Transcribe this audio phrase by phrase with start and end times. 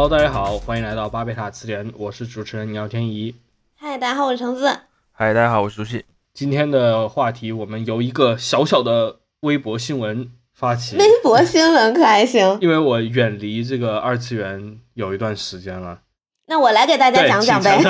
[0.00, 3.34] Hello，大家好，欢迎来到巴贝塔词典，我是主持人姚天怡。
[3.76, 4.68] 嗨，大家好，我是橙子。
[5.10, 6.04] 嗨，大家好，我是朱熹。
[6.32, 10.96] 今天的话题，我们由一个小小的微博新闻发起。
[10.98, 12.58] 微博新闻可还行？
[12.60, 15.98] 因为我远离这个二次元有一段时间了。
[16.46, 17.82] 那我来给大家讲讲呗。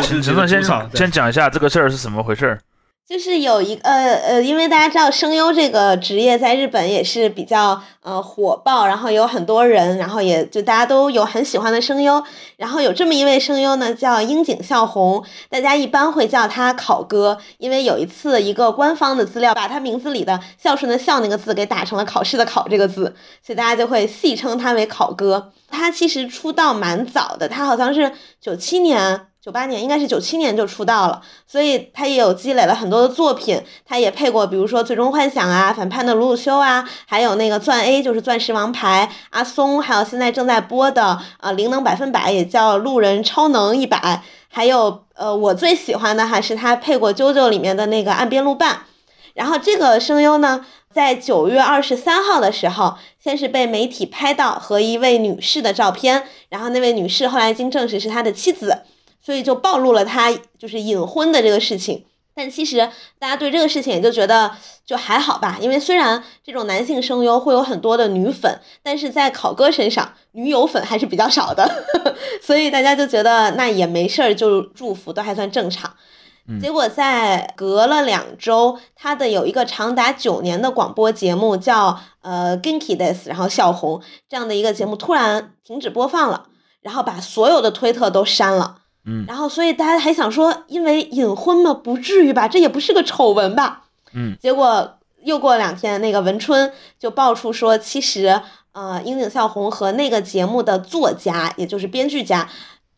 [0.00, 0.62] 陈子先
[0.94, 2.58] 先讲一下这个事儿是怎么回事。
[3.06, 12.24] 就是有一呃呃，因为大家知道声优这个职业在日本也是比较呃火爆，然后有很多人，然后也就大家都有很喜欢的声优，
[12.56, 25.52] 然后有这么一位声优呢，叫樱井孝宏，大家一般会叫他考哥，因为有一次一个官方的资料把他名字里的孝顺的孝那个字给打成了考试的考这个字，所以大家就会戏称他为考哥。
[25.68, 29.26] 他其实出道蛮早的，他好像是九七年。
[29.44, 33.62] 九八年应该是九七年就出道了，所以他也有积累了很多的作品。
[33.84, 44.22] 他也配过，比如说《最终幻想》啊，反叛的鲁鲁修啊，还有那个钻 A 就是钻石王牌阿松，还有现在正在播的呃灵能百分百，也叫路人超能一百。
[44.48, 48.84] 还有呃我最喜欢的还是他配过《啾啾》里面的那个岸边路伴。
[49.34, 58.84] 然后这个声优呢，在九月二十三号的时候，先是被媒体拍到和一位女士的照片，然后那位女士后来经证实是他的妻子。
[59.24, 64.50] 所以就暴露了他就是隐婚的这个事情，但其实大家对这个事情也就觉得
[64.84, 71.68] 就还好吧，因为虽然这种男性声优会有很多的女粉，但是在考哥身上女友粉还是比较少的，
[72.42, 75.94] 所以大家就觉得那也没事儿，就祝福都还算正常。
[76.60, 86.48] 结果在隔了两周，他的有一个长达九年的广播节目叫呃 Ginki Days 然后笑红这样的一个节目突然停止播放了，
[86.82, 88.80] 然后把所有的推特都删了。
[89.06, 91.74] 嗯，然后所以大家还想说，因为隐婚嘛？
[91.74, 93.84] 不至于吧，这也不是个丑闻吧？
[94.14, 98.40] 嗯，结果又过两天，那个文春就爆出说，其实
[98.72, 102.48] 呃，樱井孝宏和那个节目的作家，也就是编剧家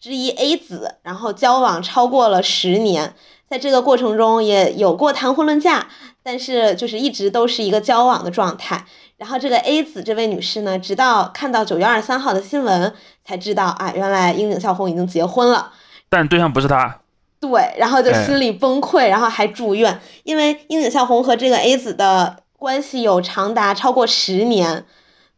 [0.00, 3.14] 之一 A 子，然后交往超过了十年，
[3.50, 5.88] 在这个过程中也有过谈婚论嫁，
[6.22, 8.86] 但是就是一直都是一个交往的状态。
[9.16, 15.72] 然后这个 A 子这位女士呢，直到看到九月二十三号的新闻，才知道啊，原来樱井孝宏已经结婚了。
[16.08, 17.00] 但对象不是他，
[17.40, 24.84] 对，然后就心里崩溃，然后还住院，因为樱井孝宏和这个 A 子的关系有长达超过十年，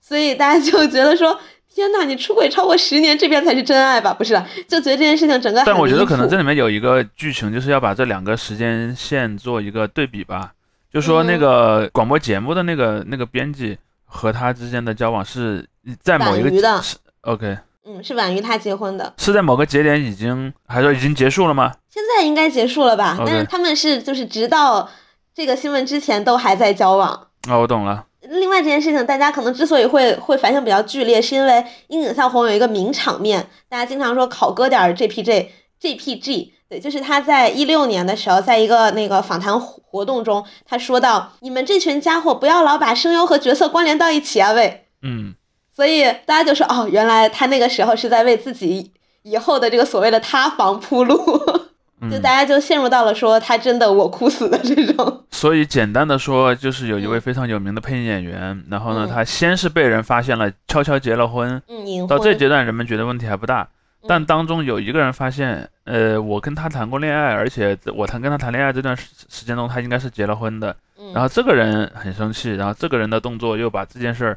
[0.01, 1.39] 所以大家就觉得说，
[1.75, 4.13] 天呐，你出轨超过十年，这边才是真爱吧？
[4.13, 4.35] 不是，
[4.69, 5.63] 就觉得这件事情整个。
[5.65, 10.53] 但我觉得可能这里面有一个剧情，就是要把这两个时间线做一个对比吧，
[10.93, 15.67] 就说那个广播节目的那个那个编辑和他之间的交往是
[16.03, 17.59] 在某一个是 OK。
[17.91, 21.73] 嗯，是晚于他结婚的，是在某个节点已经，还是已经结束了吗？
[21.89, 23.17] 现在应该结束了吧？
[23.25, 24.87] 但是他们是就是直到
[25.35, 27.29] 这个新闻之前都还在交往。
[27.49, 28.05] 哦，我懂了。
[28.21, 35.47] 另外这件事情，大家可能之所以会会反响比较剧烈，是因为樱井孝宏有一个名场面，大家经常说考哥点 JPG
[35.81, 45.35] JPG，对，就是他在一六年的时候，在一个那个访谈活动中，他说到：“你们这群家伙不要老把声优和角色关联到一起啊，喂。”嗯。
[45.79, 48.91] 所以大家就说哦，原来他那个时候是在为自己
[49.23, 51.17] 以后的这个所谓的塌房铺路，
[52.11, 55.25] 就大家就陷入到了说他真的我哭死的这种。
[55.31, 61.63] 所以简单的说，就是有一位非常有名的配音演员，然后呢，他先是被人发现了悄悄结了婚，
[62.09, 63.69] 到这阶段人们觉得问题还不大，
[64.09, 70.75] 但当中有一个人发现，呃，我跟他谈过恋爱，而且我谈跟他谈恋爱这段时时间中，他应该是结了婚的，
[71.15, 74.37] 然后这个人很生气，然后这个人的动作又把这件事儿。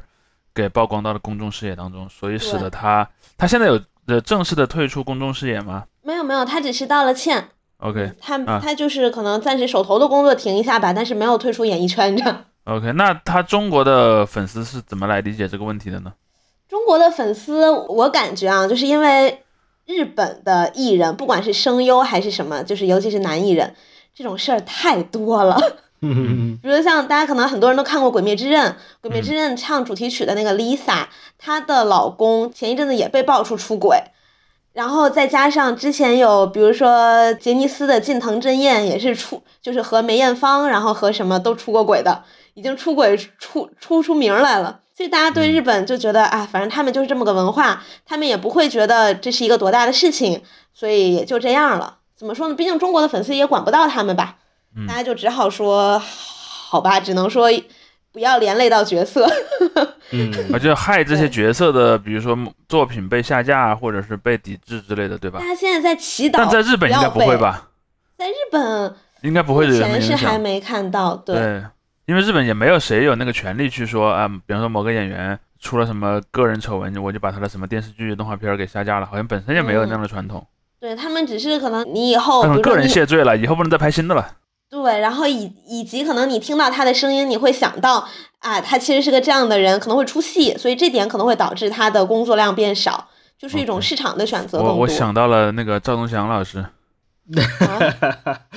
[0.54, 5.84] 给曝光到了公众视野当中，所以使得他，他现在有呃正式的退出公众视野吗？
[6.02, 7.48] 没有没有，他只是道了歉。
[7.78, 16.12] OK，他他就是可能暂时手头的工作停一下吧，但是没有退出演艺圈这 OK，那他中国的粉丝是怎么来理解这个问题的呢？
[16.68, 19.42] 中国的粉丝，我感觉啊，就是因为
[19.84, 23.74] 日本的艺人，不管是声优还是什么，就是尤其是男艺人，
[24.14, 25.60] 这种事儿太多了。
[26.02, 28.66] 比如像大家可能很多人都看过《鬼灭之刃》，
[29.00, 31.06] 《鬼灭之刃》唱主题曲的那个 Lisa，
[31.38, 34.02] 她的老公前一阵子也被爆出出轨，
[34.72, 42.24] 然后再加上之前有比如说杰尼斯的近藤真彦也是出，就是和梅艳芳，然后和什么都出过轨的，
[42.54, 44.80] 已经出轨出出出名来了。
[44.96, 50.42] 所以大家对日本就觉得啊，反正他们就是这么个文化，他们也不会觉得这是一个多大的事情，
[50.74, 51.98] 所以也就这样了。
[52.16, 52.54] 怎么说呢？
[52.54, 54.38] 毕竟中国的粉丝也管不到他们吧。
[54.86, 57.48] 大家就只好说，好吧，只能说
[58.12, 59.26] 不要连累到角色。
[60.12, 62.36] 嗯，而且害这些角色的，比如说
[62.68, 65.38] 作品被下架或者是被抵制之类的，对吧？
[65.38, 67.70] 大家现在在祈祷，但在日本应该不会吧？
[68.18, 69.66] 在日本应该不会。
[69.72, 71.62] 前是还没看到，对，
[72.06, 80.46] 因为日本也没有谁有那个权利去说啊，比方说某个演员出了什么个人丑闻，我就把他的什么电视剧、动画片给下架了，好像本身也没有那样的传统。
[80.78, 84.28] 对他们只是可能你以后个人谢罪了，以后不能再拍新的了。
[84.72, 88.08] 对，然后以以及可能你听到他的声音，你会想到
[88.38, 93.06] 啊，他其实是个这样的人，可能会出戏，所以这点可能会导致他的工作量变少，
[93.38, 94.62] 就是一种市场的选择。
[94.62, 96.64] 我我想到了那个赵忠祥老师。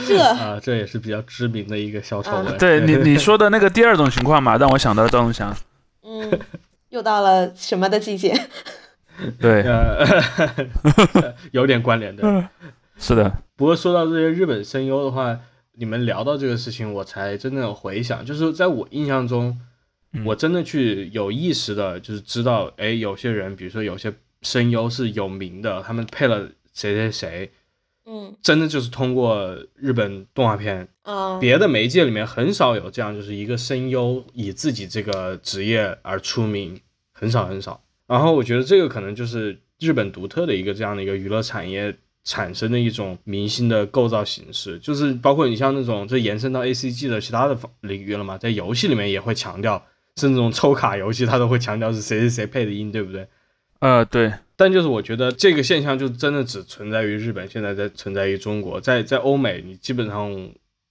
[0.07, 2.57] 这 啊，这也是比较知名的一个小丑闻。
[2.57, 5.55] 对 你你说的那个第二种情况嘛，让我想到了赵忠祥。
[6.03, 6.39] 嗯，
[6.89, 8.33] 又到了什么的季节？
[9.39, 9.65] 对，
[11.51, 12.23] 有点关联的。
[12.97, 13.31] 是的。
[13.55, 15.37] 不过说到这些日本声优的话，
[15.77, 19.59] 你们聊到这个事情，我才真正回想，就是在我印象中，
[20.25, 27.51] 我真的去有意识的，就是知道，哎，有些人，比如说有些声优是有名的，他们配了谁谁谁。
[28.07, 30.87] 嗯，真的就是通过日本动画片，
[31.39, 36.79] 别的媒介里面很少有这样，就是一个声优以自己这个职业而出名，
[37.11, 37.83] 很少很少。
[38.05, 49.81] 然后我觉得这个可能就是日本独特的一个这样的一个娱乐产业产生的一种明星的构造形式，就是包括你像那种这延伸到 A C G 的其他的领域了嘛，在游戏里面也会强调，
[50.17, 53.27] 甚至这种抽卡游戏，它都会强调是谁谁谁配的音，对不对？
[53.79, 54.33] 呃，对。
[54.57, 60.33] 但就是我觉得这个现象就真的只存在于日本，现在在存在于中国，在在欧美你基本上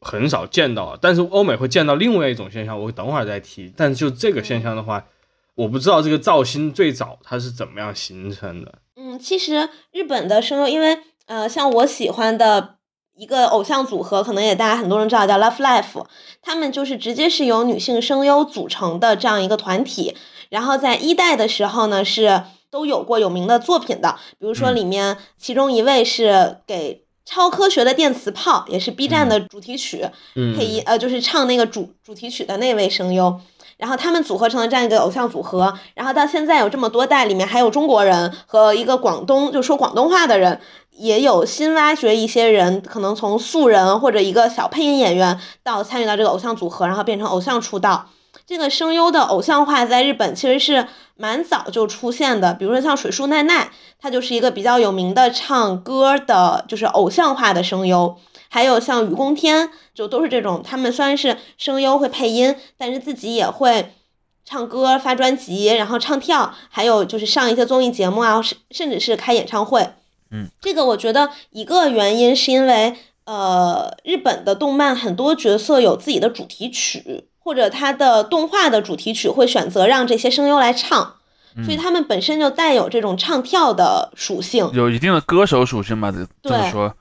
[0.03, 0.97] 很少见到。
[1.01, 3.73] 但是欧美会见到另外一种现象，我等会儿再提。
[3.75, 5.07] 但就这个现象的话，
[5.55, 8.81] 我不知道这个造星最早它是怎么样形成的。
[8.97, 12.77] 嗯，其实日本的声优，因为呃，像我喜欢的
[13.17, 16.05] 一个偶像组合，可能也大家很多人知道叫 Love Life，
[16.43, 20.17] 他们就是直接是由女性声优组成的这样一个团体。
[20.49, 22.45] 然后在一代的时候呢是。
[22.75, 26.95] 都有过有名的作品的，比如说里面其中一位是给
[27.25, 30.05] 《超科学的电磁炮》，也是 B 站的主题曲
[30.35, 33.41] 配音，呃，就是唱那个主主题曲的那位声优。
[33.77, 40.61] 然后他们组合成了这样一个偶像组合，然后到现在有这么多代，里面还有中国人和一个广东就说广东话的人，
[40.97, 48.09] 也有新挖掘一些人，可能从素人或者一个小配音演员到参与到这个偶像组合，然后变成偶像出道。
[48.47, 50.87] 这个声优的偶像化在日本其实是
[51.17, 58.17] 蛮早就出现的，比如说像水树奈奈，她就是一个比较有名的唱歌的，就是偶像化的声优。
[58.49, 63.95] 还有像雨宫天，就都是这种，他们虽然是声优会配音，但是自己也会
[64.45, 69.89] 唱歌、发专辑，然后唱跳，还有就是上一些综艺节目啊，甚甚至是开演唱会。
[70.35, 72.95] 嗯，这个我觉得一个原因是因为，
[73.25, 77.29] 呃，日本的动漫很多角色有自己的主题曲。
[77.47, 81.17] 或者他的动画的主题曲会选择让这些声优来唱，
[81.63, 86.11] 所以他们本身就带有这种唱跳的属性，有一定的歌手属性吧。
[86.43, 86.95] 这么说，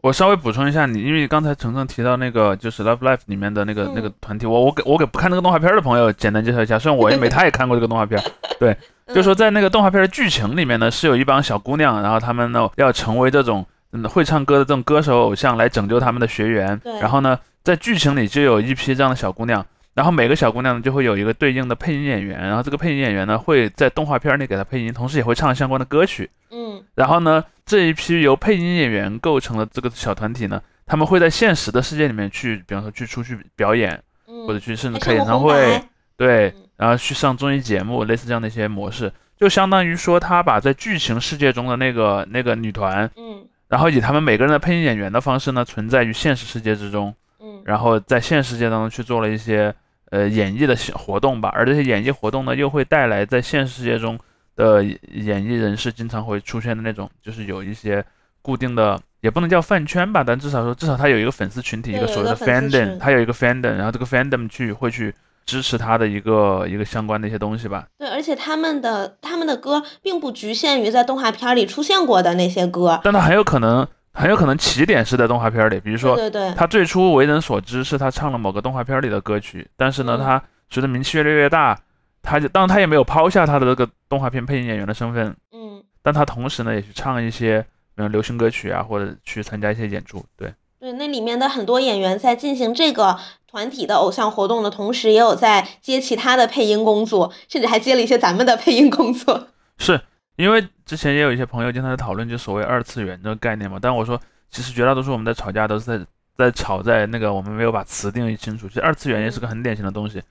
[0.00, 8.22] 我稍微补充一下，你因为刚才程程提到那个就是《Love Life》里面的那个那个团体，我我给我给不看那个动画片的朋友简单介绍一下，虽然我也没他也看过这个动画片，
[8.60, 8.76] 对，
[9.14, 19.64] 就说在那个动画片的剧情里面呢，是有一帮小姑娘，然后她们呢要成为这种嗯会唱歌的这种歌手偶像来拯救他们的学员，然后呢在剧情里就有一批这样的小姑娘。
[19.94, 26.30] 然后每个小姑娘呢就会有一个对应的配音演员，然后这个配音演员呢会在动画片里给她配音，同时也会唱相关的歌曲。
[26.50, 34.00] 嗯，然后呢这一批由配音演员构成的这个小团体呢，他们会在现实的世界里面去，比方说去出去表演，
[34.46, 35.82] 或者去甚至开演唱会，
[36.16, 49.74] 对，然后去上综艺节目，类似这样的一些模式，就相当于说他把在剧情世界中的那个那个女团，嗯，然后以他们每个人的配音演员的方式呢存在于现实世界之中，嗯，然后在现实世界当中去做了一些。
[50.10, 54.18] 呃，演绎的活动吧，而这些演绎活动呢，又会带来在现实世界中
[54.56, 58.02] 的演艺人士经常会出现的那种，就是有一些
[58.40, 65.14] 固定的，也不能叫饭圈吧，但至少说，至少他有一个粉丝群体，一个所谓的 fandom，他有一个 fandom，然后这个 fandom 去会去
[65.48, 67.86] 支持他的一个一个相关的一些东西吧。
[67.96, 73.88] 对，而且他们的他们的歌并不局限于在动画片里出现过的那些歌，但他很有可能。
[74.10, 76.18] 很有可能起点是在动画片里，比如说，
[76.56, 81.78] 他最初为人所知是他唱了某个动画片里的歌曲，但是呢，他随着名气越来越大，
[82.20, 87.64] 他就当然他也没有抛下他的这个动画片配音演员的身份，嗯，但他同时呢也去唱一些
[87.96, 100.00] 嗯流行歌曲啊，或者去参加一些演出，对，对，那里面的很多演员在进行这个团体的偶像活动的同时，也有在接其他的配音工作，甚至还接了一些咱们的配音工作， 是。
[100.36, 103.76] 因为之前也有一些朋友经常在讨论，就所谓二次元这个概念嘛。
[103.82, 104.16] 但我说，
[104.52, 106.06] 其实绝大多数我们在吵架都是在
[106.36, 108.68] 在吵在那个我们没有把词定义清楚。
[108.68, 110.22] 其实二次元也是个很典型的东西。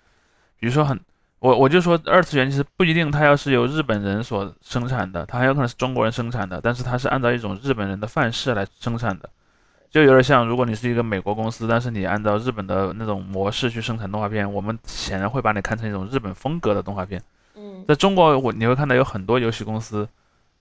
[0.62, 0.98] 比如说很，
[1.39, 9.30] 我我就说二次元其实不一定它要是由日本人所生产的，它很有可能是中国人生产的，但是它是按照一种日本人的范式来生产的，
[9.98, 17.20] 就有点像如果你是一个美国公司，但是你按照日本的那种模式去生产动画片，我们显然会把你看成一种日本风格的动画片。
[17.56, 17.84] 嗯。
[17.88, 20.08] 在中国，我你会看到有很多游戏公司，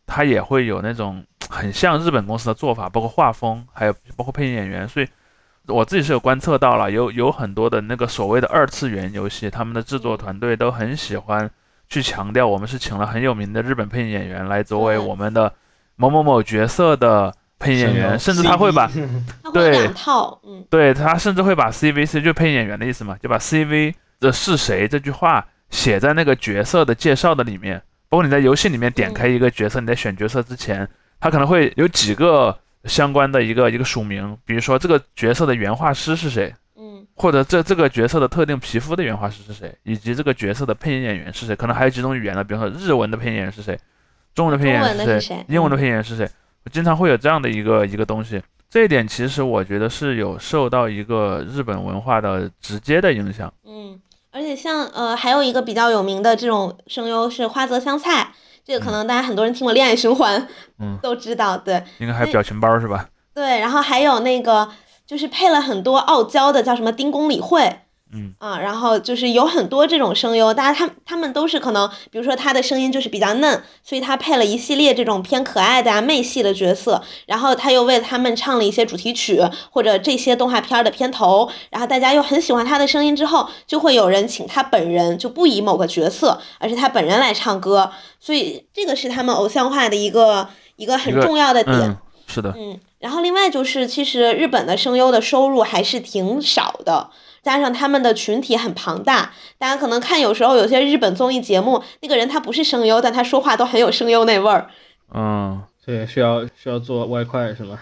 [0.07, 4.89] 它也会有那种很像日本公司的做法，包括画风，还有包括配音演员。
[4.89, 5.07] 所以
[5.67, 11.51] 我自己是有观测到了，有有很多的那个所谓的二次元游戏，他们的制作团队都很喜欢
[11.91, 15.53] 去强调，我们是请了很有名的日本配音演员来作为我们的
[15.97, 18.91] 某某某角色的配音演员，甚至他会把
[19.53, 19.71] 对。
[19.71, 25.47] 两套，嗯，对他甚至会把 CVC 就配音演员的意思嘛，就把 CV 的是谁这句话。
[25.69, 27.77] 写在那个角色的介绍的里面，
[28.09, 43.77] 包括你在游戏里面点开一个角色，你在选角色之前，他可能会有几个相关的一个一个署名，比如说这个角色的原画师是谁，嗯，或者这这个角色的特定皮肤的原画师是谁，以及这个角色的配音演员是谁，可能还有几种语言的，比如说日文的配音演员是谁，
[44.37, 46.31] 中文的配音演员是谁，英文的配音演员是谁，
[46.73, 54.01] 经常会有这样的一个一个东西，这一点其实我觉得是有受到一个日本文化的直接的影响，嗯。
[54.33, 60.39] 而且像呃，还有一个比较有名的这种声优是花泽香菜，这个可能大家很多人听过《恋爱循环》，
[60.79, 63.09] 嗯， 都知道，对，应该还有表情包是吧？
[63.33, 64.69] 对，然后还有那个
[65.07, 67.79] 就是配了很多傲娇的，叫什么丁公理会。
[68.13, 91.97] 嗯啊，然后就是有很多这种声优，大家他他们都是可能，比如说他的声音就是比较嫩，所以他配了一系列这种偏可爱的啊妹系的角色，然后他又为他们唱了一些主题曲或者这些动画片的片头，然后大家又很喜欢他的声音，之后就会有人请他本人就不以某个角色，而是他本人来唱歌，所以这个是他们偶像化的一个一个很重要的点。
[92.29, 97.11] 是的，嗯，然后另外就是其实日本的声优的收入还是挺少的。
[97.47, 104.69] 加上他们的群体很庞大，大家可能看有时候有些日本综艺节目，那个人他不是声优，但他说话都很有声优那味儿。
[105.15, 107.79] 嗯，对，需要需要做外快是吧？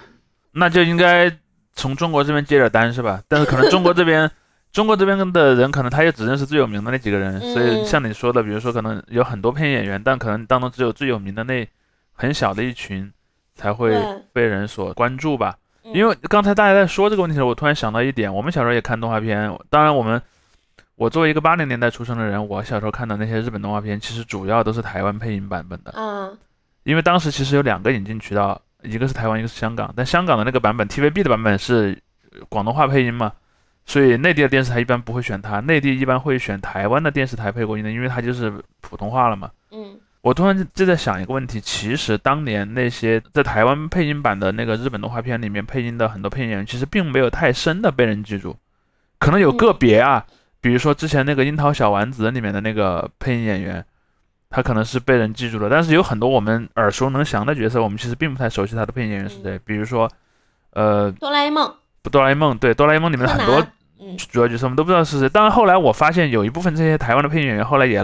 [0.52, 1.34] 那就应该
[1.74, 3.22] 从中国这边接点单是吧？
[3.26, 4.30] 但是可能中国这边，
[4.70, 11.66] 中国这边的人可能他也只认识最有名的那几个人，所以像你说的，比如说可能有很多配音演员，但可能当中只有最有名的那
[12.12, 13.10] 很小的一群
[13.54, 13.98] 才会
[14.34, 15.56] 被人所关注吧。
[15.94, 19.56] 因为刚才大家在说这个问题的时候，我突然想到一点，我们小时候也看动画片。
[19.70, 20.20] 当然，我们
[20.96, 25.94] 我作为一个八零年代出生的人，我小时候看的那些日本动画片，其实主要都是台湾配音版本的。
[25.96, 26.36] 嗯。
[26.82, 29.94] 因为当时其实有两个引进渠道，一个是台湾，一个是香港。
[29.96, 31.96] 但香港的那个版本，TVB 的版本是
[32.48, 33.32] 广东话配音嘛，
[33.86, 39.48] 所以内地的电视台一般不会选它，内地一般会选台湾的电视台配过音的，因为它就是普通话了嘛。
[39.70, 39.96] 嗯。
[40.24, 48.56] 我突然就在想一个问题，其实当年那些在台湾配音版的那个日本动画片里面配音的很多配音演员，其实并没有太深的被人记住，
[49.18, 50.24] 可能有个别啊，
[50.62, 53.84] 比如说之前那个《樱桃小丸子》里面的那个配音演员，
[54.48, 60.10] 他可能是被人记住了，但是有很多我们耳熟能详的角色，我们其实并不太熟悉他的配音演员是谁，比如说，
[60.70, 63.62] 呃，哆啦 A 梦，不，哆啦 A 梦，对，哆啦 A 梦里面的很多
[64.16, 68.02] 主要角色我们都不知道是谁，当然后来我发现有一部分这些台湾的配音演员后来也。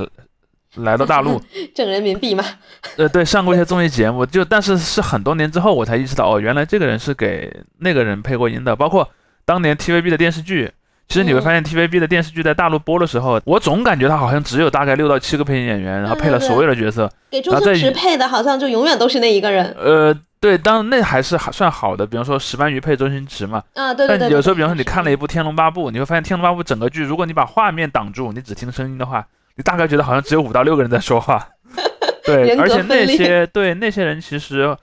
[0.77, 1.41] 来到大陆
[1.75, 2.45] 挣人民币嘛？
[2.97, 8.77] 呃，对，上过一些综艺节目，就但是是很多年之后我才意识到，哦，原来这个人是给那个人配过音的。
[8.77, 9.09] 包括
[9.45, 10.71] 当年 TVB 的电视剧，
[11.09, 17.11] 其实你会发现 TVB 的电视剧在大陆播的时候，我总感觉他好像只有大概六到七个配音演员，然后配了所有的角色。
[17.31, 19.75] 给周星驰配的好像就永远都是那一个人。
[19.77, 23.63] 呃，对，当然那还是还算好的，比方说石斑鱼配周星驰嘛。
[23.75, 24.21] 啊，对对对。
[24.21, 29.27] 但有时候，比方说你看了一部《天龙八部》，你会发现《天龙八部》整个剧，如果你把画面挡住，你只听声音的话。
[29.57, 31.49] 你大概觉得好像只有五到六个人在说话，
[32.25, 34.77] 对，而且那些对那些人其实，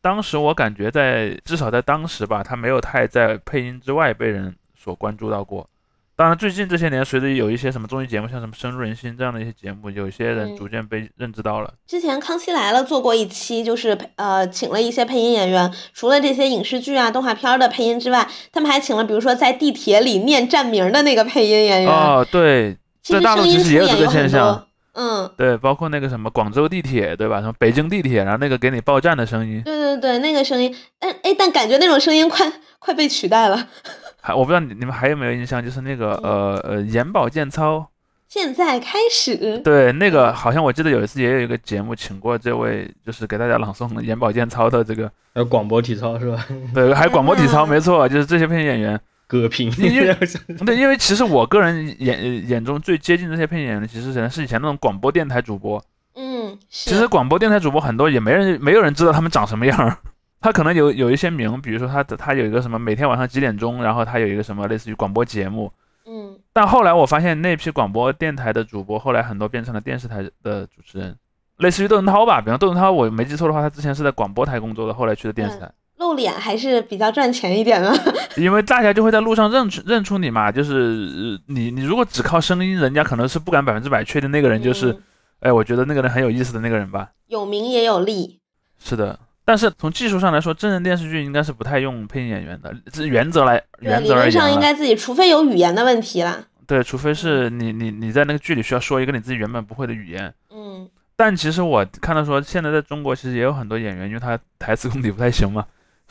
[0.00, 5.68] 当时我感觉在至少在当时吧，他没有太在配音之外被人所关注到过。
[6.16, 11.74] 当然，最近这些年，随着有一些什么综艺节目，像什么深入人心这样的一些节目，有些人逐渐被认知到了。
[11.88, 21.92] 之前《康熙来了》做过一期，就是呃，请了一些配音演员，除了这些影视剧啊、动画片的配音之外，他们还请了，比如说在地铁里念站名的那个配音演员。
[21.92, 22.76] 哦，对。
[23.04, 27.40] 在大陆其实也有这个现象，嗯，对，包括那个什么广州地铁，对吧？
[27.40, 33.68] 什么北京地铁，然后那个给你报站的声音，对对对，那个声音，但哎，但感觉那种声音快快被取代了。
[34.22, 37.86] 还我不知道你你们还有没有印象，就是那个呃呃眼保健操，
[38.26, 39.58] 现在开始。
[39.58, 46.46] 对，那个好像我记得有一次也有一个节目请过这位，就是给大家朗诵眼保健操的这个，还有广播体操是吧？
[46.72, 48.98] 对，还有广播体操， 没错，就是这些配音演员。
[49.26, 50.14] 歌评，因为
[50.64, 55.82] 对，因为其实我个人眼眼中最接近这些配音演员，其实可能是以前那种广播电台主播。
[56.14, 59.98] 嗯，其实广播电台主播很多也没人没有人知道他们长什么样，
[60.40, 65.72] 他可能有有一些名，比如说他他有一个什么每天晚上几点钟，然后他有一个什么类似于广播节目。
[66.06, 71.16] 嗯，但后来我发现那批广播电台的主播后来很多变成了电视台的主持人，
[71.56, 75.70] 类似于窦文涛吧，比方窦文涛，我没记错的话，他之前是在广播台工作的，后来去的电视台。
[75.98, 77.92] 露脸还是比较赚钱一点的，
[78.36, 84.96] 因为大家就会在路上认出认出你嘛，就是你你如果只靠声音，人家可能是不敢百分之百确定那个人就是
[85.40, 87.10] 哎，我觉得那个人很有意思的那个人吧。
[87.28, 88.40] 有名也有利。
[88.78, 92.74] 是的，但是从技术上来说，真人电视剧应该是不太用配音演员的。
[92.92, 96.38] 这原则来，原则理论上应该自己，除非有语言的问题啦。
[96.66, 100.32] 对，除非是你你你在那个剧里需要说一个你自己原本不会的语言。
[100.50, 100.88] 嗯。
[101.16, 105.64] 但其实我看到说，现在在中国其实也有很多演员，因为他台词功底不太行嘛，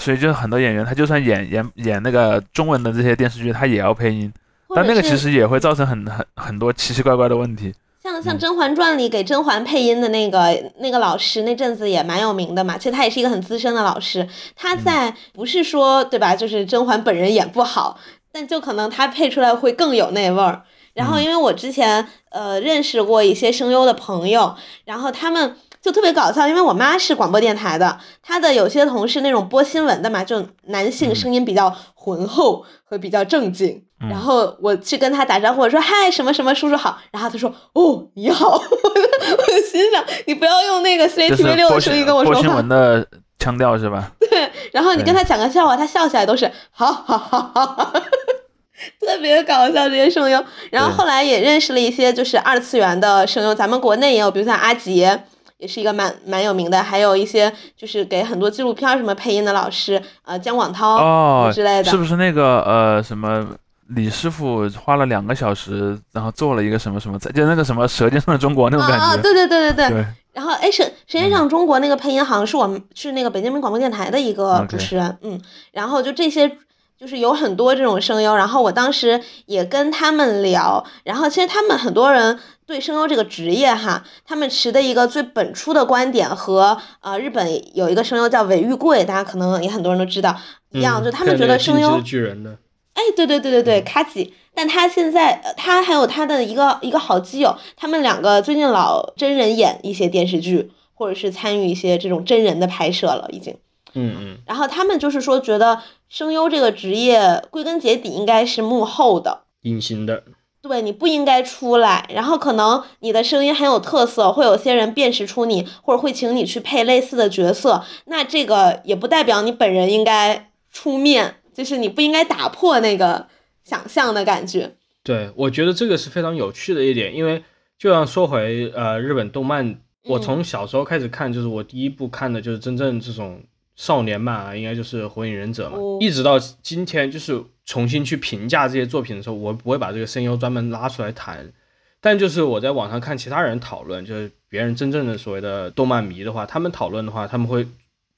[0.04, 4.32] 所以就是很多演员他就算演演演那个中文的这些电视剧，他也要配音。
[4.76, 7.74] 但那个其实也会造成很很很多奇奇怪怪的问题。
[8.02, 12.78] 像像《甄嬛传》里给甄嬛配音的那个那个老师，那阵子也蛮有名的嘛。
[12.78, 16.36] 其实他也是一个很资深的老师，他在不是说对吧？
[16.36, 17.98] 就是甄嬛本人演不好，
[18.30, 20.64] 但就可能他配出来会更有那味儿。
[20.96, 33.84] 然后因为我之前呃认识过一些声优的朋友，然后他们就特别搞笑，因为我妈是广播电台的，她的有些同事那种播新闻的嘛，就男性声音比较浑厚和比较正经。
[34.10, 36.98] 然后我去跟他打招呼，我说嗨，什么什么叔叔好。
[37.12, 38.50] 然后他说哦，你好。
[38.60, 42.40] 我心想，你不要用那个 CCTV 六的声音跟我说话。
[42.42, 43.08] 播新闻的
[43.40, 44.12] 腔调是吧？
[44.20, 44.50] 对。
[44.74, 47.94] 然后你跟他讲个笑话，他笑起来都是好好好好，
[49.00, 50.44] 特别搞笑这些声优。
[50.70, 55.24] 然后后来也认识了一些就是二次元的声优，咱们国内也有，比如像阿杰，
[55.64, 61.90] 也是一个蛮蛮有名的，还有一些就是给很多纪录片什么配音的老师，呃，姜广涛之类的。
[61.90, 63.48] 是不是那个呃什么？
[63.90, 69.06] 李师傅花了两个小时，然后做了一个什么什么菜，就那个什么《舌尖上的中国》那种感觉。
[69.06, 70.06] 啊，对对对对对。
[70.32, 75.40] 然后，哎，《舌舌尖上中国》那个配音好像是我们是那个北京人民广播电台的一个主持人，嗯。
[75.74, 76.50] 然后就这些，
[76.98, 78.34] 就是有很多这种声优。
[78.36, 90.36] 然后我当时也跟他们聊，然后其实他们很多人对声优这个职业哈，他们持的一个最本初的观点和呃日本有一个声优叫尾玉贵，大家可能也很多人都知道
[90.72, 92.02] 一样，就他们觉得声优。
[92.02, 92.58] 巨人的。
[92.94, 103.58] 哎，对对对对对，卡吉，但他现在他还有他的一个一个好基友，他们两个最近老真人演一些电视剧，或者是参与一些这种真人的拍摄了，已经。
[103.96, 104.38] 嗯嗯。
[104.46, 110.24] 然后他们就是说，觉得声优这个职业归根结底应该是幕后的，隐形的。
[110.68, 112.10] 对，你不应该出来。
[112.12, 117.84] 然后可能你的声音很有特色，会有些人辨识出你，或者会请你去配类似的角色。
[118.06, 121.36] 那这个也不代表你本人应该出面。
[121.54, 123.28] 就是你不应该打破那个
[123.64, 124.74] 想象的感觉。
[125.04, 127.44] 对，我觉得这个是非常有趣的一点，因为
[127.78, 133.40] 就像说回呃日本动漫，我从小时候开始看，就是我第一部看的就是真正这种
[133.76, 141.52] 少年漫啊，应该就是《火影忍者》嘛，一直到今天，就是重新去评价这些作品的时候，我不会把这个声优专门拉出来谈，
[142.00, 147.68] 但就是我在网上看其他人讨论，就是别人真正的所谓的动漫迷的话，他们讨论的话，他们会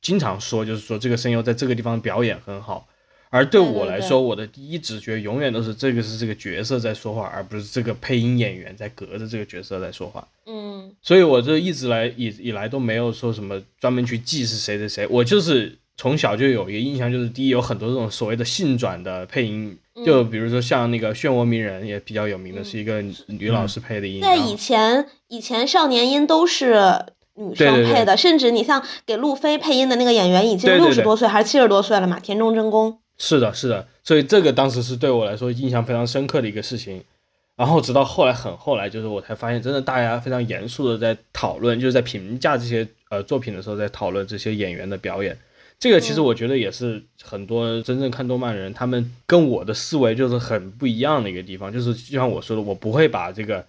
[0.01, 2.87] 经常说，就是说这个声优在这个地方表演很好。
[3.35, 10.25] 而对我来说，我的第一直觉永远都是这个是这个角色在说话，而不是这个配音演员在隔着这个角色在说话。
[10.45, 24.21] 嗯，所以我这一直来以以来都没有说什么专门去记是谁谁谁，我就是从小就有一个印象，就是第一有很多这种所谓的性转的配音，就比如说像那个漩涡鸣人也比较有名的是一个女老师配的音。
[24.21, 32.97] 在以前，以前少年音都是女生配的，甚至你像给路飞配音的那个演员已经六十多岁还是七十多岁了嘛，田中真弓。
[33.17, 37.03] 是的，是的，所以这个当时是对我来说印象非常深刻的一个事情。
[37.57, 45.37] 然后直到后来很后来，就是我才发现，真的大家非常严肃的在讨论，就是在评价这些呃作品的时候，在讨论这些演员的表演。
[45.79, 51.71] 这个其实我觉得也是很多真正看动漫的人，他们跟我的思维就是很不一样的一个地方。
[51.71, 53.65] 就是就像我说的，我不会把这个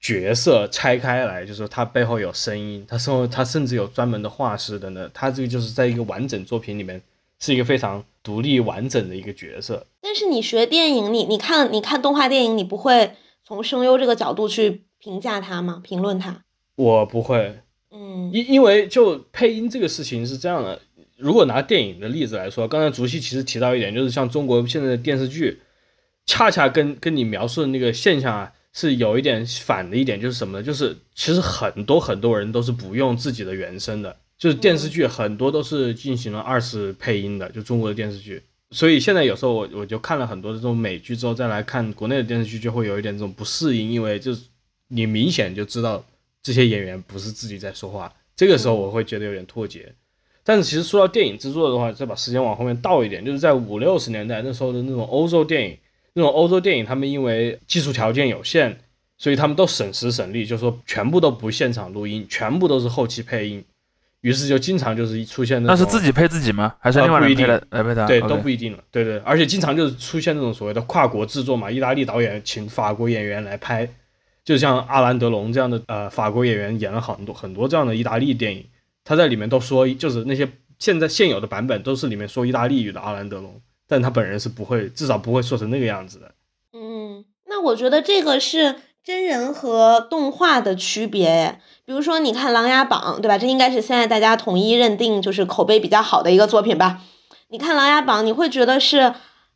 [0.00, 7.02] 角色拆开来，就是他背后有声音，他甚后他甚至有专门的画师等等，他这个就是在一个完整作品里面。
[7.38, 13.12] 是一个非常独立完整的一个角色，但是你学电影，你你看你看动画电影，你不会
[13.44, 15.80] 从声优这个角度去评价他吗？
[15.84, 16.42] 评论他？
[16.76, 20.80] 我不会，嗯，因因为就配音这个事情是这样的，
[21.16, 25.60] 如果拿电影的例子来说，刚才竹溪其实提到一点，就是像中国现在的电视剧，
[26.24, 30.62] 恰恰跟跟你描述的那个现象啊，是有一点反的一点，就是什么呢？
[30.64, 34.16] 就是其实很多很多人都是不用自己的原声的。
[34.38, 38.42] 就是电视剧很多都是进行了二次配音的，就中国的电视剧。
[38.70, 44.42] 所以现在有时候我我就看了很多这种美剧之后再来看国内的电视剧，就会有一点这种不适应，因为就是
[44.88, 46.04] 你明显就知道
[46.42, 49.94] 这些演员不是自己在说话，这个时候我会觉得有点脱节。
[50.44, 55.76] 但是其实说到电影制作的话，再把时间往后面倒一点，就是在五六十年代那时候的那种欧洲电影，
[56.12, 58.78] 那种欧洲电影他们因为技术条件有限，
[59.16, 63.64] 所以他们都省时省力，就说全部都不现场录音，全部都是后期配音。
[64.26, 66.74] 于是就经常就是出现那是自己配自己吗？
[66.80, 68.04] 还是另外人配来配他？
[68.08, 68.78] 对，都不一定了。
[68.90, 73.88] 对对，而且经常就是出现那种所谓的跨国制作嘛，意大利导演请法国演员来拍，
[74.44, 78.66] 就像阿兰德龙这样的呃法国演员演了很多很多这样的意大利电影，
[79.04, 80.48] 他在里面都说，就是那些
[80.80, 86.32] 现在现有的版本都是里面说意大利语的阿兰德龙，但他本人是不会，至少不会说成那个样子的。
[86.72, 88.74] 嗯，那我觉得这个是
[89.06, 91.60] 真人和动画的区别。
[91.84, 93.38] 比如说，你看《琅琊榜》，对吧？
[93.38, 97.02] 这应该是现在大家统一认定就是口碑比较好的一个作品吧？
[97.50, 99.14] 你看《琅琊榜》，你会觉得是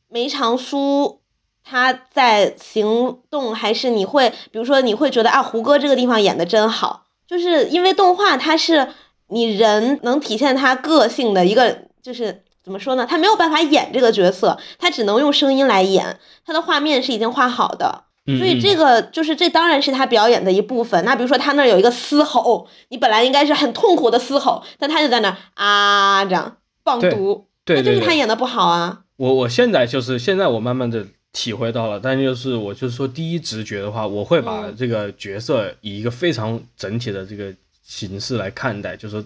[0.08, 1.18] 梅长苏
[1.64, 7.06] 他在行动，还是你会，比如说你会觉得啊，胡歌这个地方演的真好？
[7.26, 8.90] 就是因为动画它是
[9.26, 13.04] 你人能体现他个性的一个，就是怎么说呢？
[13.04, 18.04] 他没有办法演这个角色，他只能用声音来演，他的画面是已经画好的。
[18.26, 21.04] 所以这个就是这当然是他表演的一部分。
[21.04, 29.00] 那比如说他那儿有一个嘶吼，你本来应该是很痛苦的嘶吼，但他就在那啊这样放毒，那就是他演的不好啊。
[29.16, 37.52] 我我现在就是现在我慢慢的体会到了，但就是我就是说第一直觉的话，我会把这个角色以一个非常整体的这个
[37.82, 39.24] 形式来看待，就是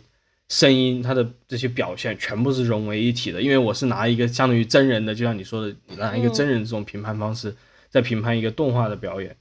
[0.48, 3.42] 声音他的这些表现全部是融为一体的。
[3.42, 7.54] 因为我是拿一个相当于真人的，就像你说的，拿一个真人这种评判方式。
[7.94, 9.36] 在评判一个动画的表演，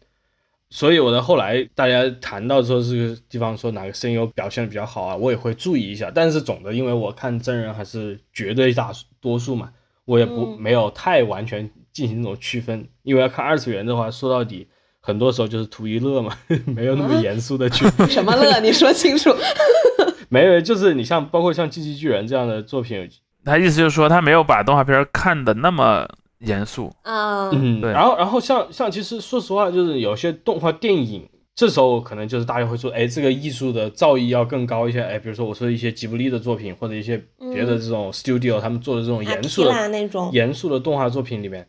[0.69, 6.11] 所以我在后来大家谈到说这个地方说哪个声优表现的比较好啊，我也会注意一下。
[6.13, 9.71] 但是总的，因为我看真人还是绝对大多数嘛，
[10.05, 12.87] 我也不没有太完全进行那种区分。
[13.01, 14.67] 因为要看二次元的话，说到底，
[14.99, 16.37] 很多时候就是图一乐嘛，
[16.75, 17.87] 没有那么严肃的去。
[18.07, 18.59] 什么乐？
[18.59, 19.35] 你说清楚。
[20.29, 23.09] 没有，就是你像包括像《进击巨人》这样的作品，
[23.43, 26.07] 他意思就是说他没有把动画片看的那么。
[26.45, 26.91] 严肃。
[27.03, 37.17] 啊，嗯，对，然后然后像像其实说实话，就是有些动画电影，这时候可能就是大家会说，哎，这个艺术的造诣要更高一些，哎，比如说我说一些吉卜力的作品，或者一些
[37.53, 40.29] 别的这种 studio 他们做的这种严肃的那种。
[40.33, 41.67] 严肃的动画作品里面，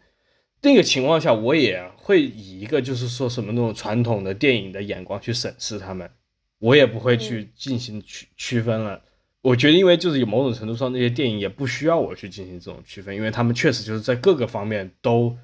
[0.62, 6.10] 那个情况下，我也会以一个就是说什么那种传统的电影的眼光去审视他们，
[6.58, 9.00] 我也不会去进行区区分了。
[9.44, 15.36] 我觉得，因为就是有某种程度上，那些电影也不需要我去进行这种区分，因为他们确实就是在各个方面都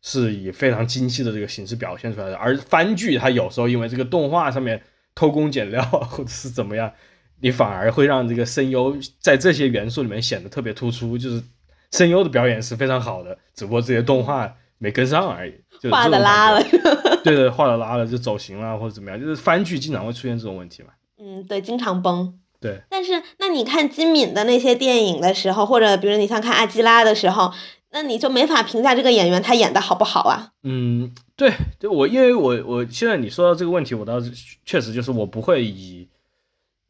[0.00, 2.36] 是以非常精细的这个形式表现出来的。
[2.36, 4.80] 而番剧它有时候因为这个动画上面
[5.12, 6.92] 偷工减料或者是怎么样，
[7.40, 11.18] 你反而会让这个声优在这些元素里面显得特别突出。
[11.18, 11.42] 就是
[11.90, 15.54] 声优的表演是非常好的，只不过这些动画没跟上而已。
[15.90, 16.62] 画的拉了，
[17.24, 20.90] 对对，画的拉了就走形了或者怎么样，就是番剧经常会出现这种问题嘛。
[21.18, 22.38] 嗯，对，经常崩。
[22.60, 27.52] 对，但是那你看金敏的那些电影的时候，或者比如你像看阿基拉的时候，
[27.92, 30.52] 那你就没法评价这个演员他演的好不好啊？
[30.64, 34.32] 嗯，对，就我因为我我现在你说到这个问题，我倒是
[34.64, 36.08] 确实就是我不会以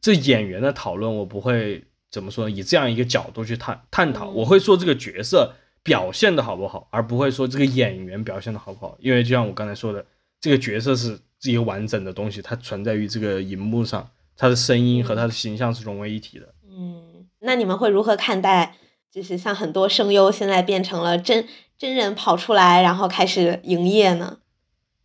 [0.01, 5.53] 这演员的讨论，我不会怎么说以这样一个角度去探探讨，我会说这个角色
[5.83, 10.03] 表现的好不好，而不会说这个演员表现的好不好，因为就像我刚才说的，
[10.41, 14.09] 这个角色是一个完整的东西，它存在于这个荧幕上。
[14.39, 16.53] 他的声音和他的形象是融为一体的。
[16.63, 18.77] 嗯，那你们会如何看待？
[19.11, 21.45] 就是像很多声优现在变成了真
[21.77, 24.37] 真人跑出来，然后开始营业呢？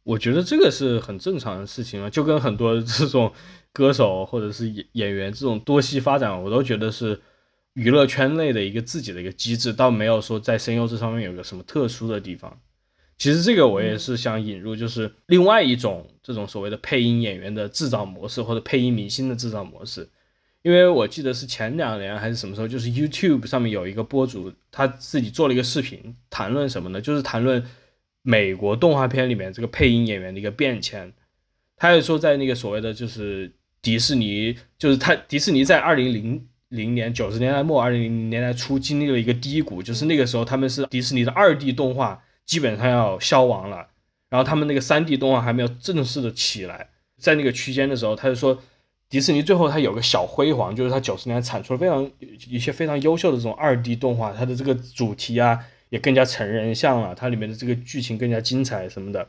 [0.05, 3.33] 我觉得这个是很正常的事情啊，就跟很多这种
[3.73, 7.21] 歌手或者是演演员这种多系发展，我都觉得是
[7.73, 12.61] 娱乐圈内的一个自己的一个机制，倒没有说在声优这上面有个什么特殊的地方。
[13.17, 20.09] 其实这个我也是想引入，就是另外一种这种所谓的配音演员的制造模式，或者配音明星的制造模式。
[20.63, 27.01] 因为我记得是前两年还是什么时候，就是 YouTube 上面有一个博主，他自己做了一个视频，谈论什么呢？
[27.01, 27.63] 就是谈论
[28.23, 31.13] 美国动画片里面这个配音演员的一个变迁。
[31.77, 42.23] 他也说，在那个所谓的就是迪士尼，就是他迪士尼在二零零零年九十年代末、二零零年代初经历了一个低谷，就是那个时候他们是迪士尼的二 D 动画。
[42.47, 43.89] 基本上要消亡了，
[44.29, 48.63] 然后他们那个三 D 动画还没有正式的起来，在那个区间的时候，他就说
[49.09, 52.11] 迪士尼最后它有个小辉煌，就是它九十年代产出了非常
[52.49, 55.59] 一些非常优秀的这种二 D 动画，它的这个主题啊
[55.91, 59.27] 也更加成人向了，它里面的这个剧情更加精彩什么的。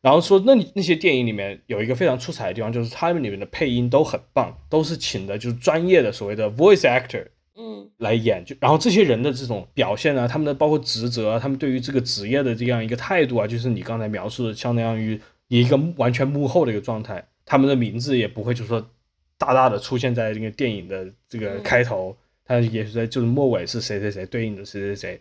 [0.00, 7.26] 然后说那那些电影里面有一个非常出彩的地方，就是他们里面的配音都很棒，都是请的就是专业的所谓的 voice actor。
[7.56, 17.22] 嗯，来演就，然后这些人的这种表现啊，他们的包括职责啊，他们对于这个职业的这样一个态度啊，就是你刚才描述的，相当于一个完全幕后的一个状态。
[17.44, 18.90] 他们的名字也不会就是说
[19.36, 25.20] 大大的出现在这个电影的这个开头，他也是在就是末尾是谁谁谁对应的谁谁谁。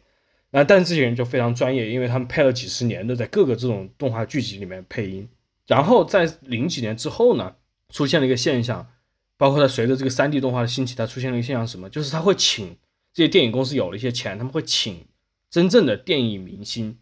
[0.52, 5.28] 那但是这些人就非常专业，因为他们配了几十年的在各个这种动画剧集里面配音。
[5.68, 7.56] 然后在零几年之后呢，
[7.90, 8.88] 出现了一个现象。
[9.40, 11.90] 包括它随着这个三 D 动画的兴起，它出现了一个现象，什么？
[11.90, 12.76] 就是他会请
[13.14, 15.06] 这些电影公司有了一些钱，他们会请
[15.50, 16.98] 真正的电影明星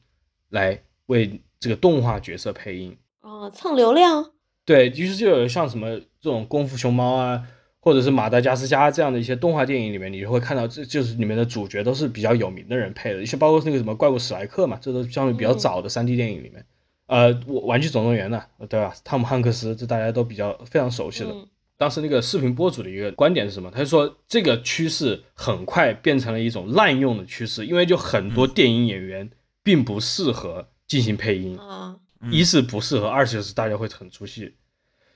[0.50, 2.96] 来为这个动画角色配音。
[3.22, 4.34] 哦，蹭流量？
[4.64, 7.44] 对，于是就有像什么这种功夫熊猫啊，
[7.80, 16.64] 或者是马达加斯加这样的一些动画电影里面，你就会看到这就是里面的主角都是比较有名的人配的，一些包括那个什么怪物史莱克嘛，这都相对比较早的三 D 电影里面。
[17.08, 18.94] 呃，我玩具总动员呢，对吧？
[19.04, 21.34] 汤姆汉克斯，这大家都比较非常熟悉的。
[21.78, 23.70] 当时那个视频博主的一个观点是什么？
[23.70, 29.30] 他就说这个趋势很快变成了一种滥用的趋势，因为就很多电影演员
[29.62, 31.96] 并不适合进行配音啊，
[32.32, 34.56] 一是不适合，二就是大家会很出戏，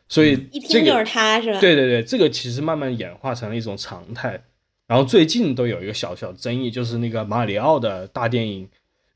[0.08, 1.60] 所以一听就是他是吧？
[1.60, 4.44] 对对对，这个其实慢慢演化成了一种常态。
[4.88, 8.70] 然后最近都有一个小小争议，就是那个马里奥的大电影。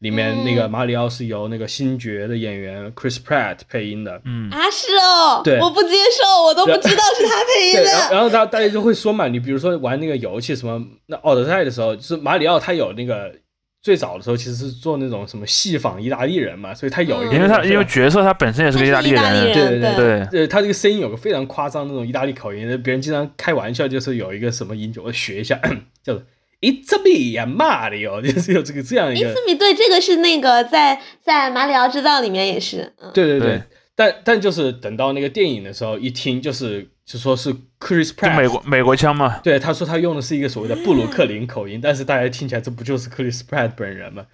[0.06, 4.48] 里面那个马里奥是由那个星爵的演员 Chris Pratt 配音的，嗯。
[4.52, 7.92] 啊是哦，对，我不接受，我都不知道是他配音的。
[8.12, 13.34] 然后大大家就会说嘛，你比如说玩那个游戏什么那奥德赛的时候，就是马里奥他有那个
[13.82, 25.60] 最早的时候其实是做那种什么戏仿意大利人嘛，所以他有一个，因为他因为角色他本身也是个意大利人，对对对对，他这个声音有个非常夸张那种意大利口音，别人经常开玩笑就是有一个什么音，就我学一下，
[26.04, 26.22] 叫做。
[26.66, 29.32] It's me 呀，马里奥就是有这个这样一个。
[29.32, 32.92] It's me，对，这个是那个在在马里奥制造里面也是。
[33.14, 33.62] 对对对，
[33.96, 39.40] 但但就是等到那个电影的时候，一听就是就说是 Chris Pratt，美国美国腔嘛。
[39.44, 44.26] 对，他说他用的是一个所谓的布鲁克林口音，但是大家听起来这不就是 Chris Pratt 本人吗？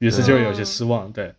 [0.00, 1.12] 于是就有些失望。
[1.12, 1.32] 对，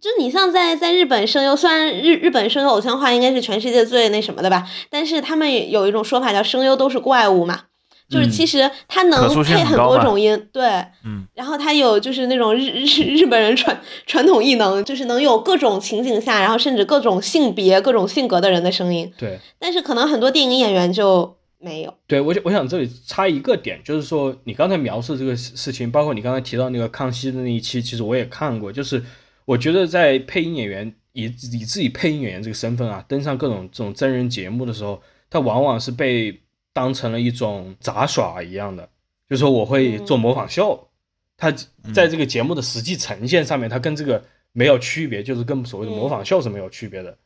[0.00, 7.66] 就你像在在日本声优，虽然日日本声优偶像化应该是全世界最那什么的吧，但是他们有一种说法叫声优都是怪物嘛。
[8.06, 10.62] 就是其实他能配很多种音，对，
[11.04, 19.38] 嗯，然后他有就是那种日日日本人传传统异能，就是能有各种情景下，然后甚至各种性别、各种性格的人的声音，对。
[19.58, 21.94] 但是可能很多电影演员就没有。
[22.06, 29.02] 对我我想这里插一个点，就是说你刚才描述这个事情，包括你刚才提到那个康熙的那一期，其实我也看过，就是
[29.46, 36.38] 我觉得在配音演员以以自己配音演员这个身份啊，登上各种这种真人节目的时候，他往往是被。
[36.74, 38.84] 当成了一种杂耍一样的，
[39.30, 40.88] 就是说我会做模仿秀，
[41.36, 41.50] 他
[41.94, 47.16] 在这个节目的实际呈现上面，他跟这个没有区别，就是跟所谓的模仿秀是没有区别的。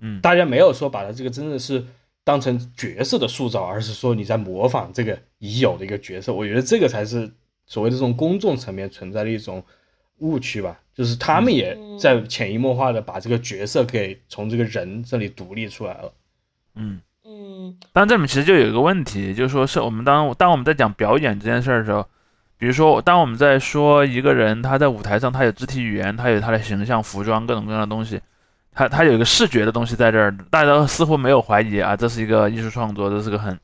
[0.00, 1.82] 嗯，大家没有说把他这个真的是
[2.22, 6.32] 当成角色的塑造，而是说你在模仿这个已有的一个角色。
[6.32, 7.32] 我觉得这个才是
[7.66, 9.64] 所谓的这种公众层面存在的一种
[10.18, 16.12] 误区吧，就是他们也在潜移默化的把这个角色给从这个人这里独立出来了。
[16.74, 17.00] 嗯。
[17.30, 22.04] 嗯，但这里面其实就有一个问题，就是说是我们当当我们在讲表演这件事儿的时候，
[22.58, 28.20] 比如说当我们在说一个人他在舞台上他有肢体语言，他有他的形象、服装各种各样的东西，
[28.72, 33.56] 他他有一个视觉的东西在这儿，大家似乎没有怀疑啊，这是一个艺术创作，这是个很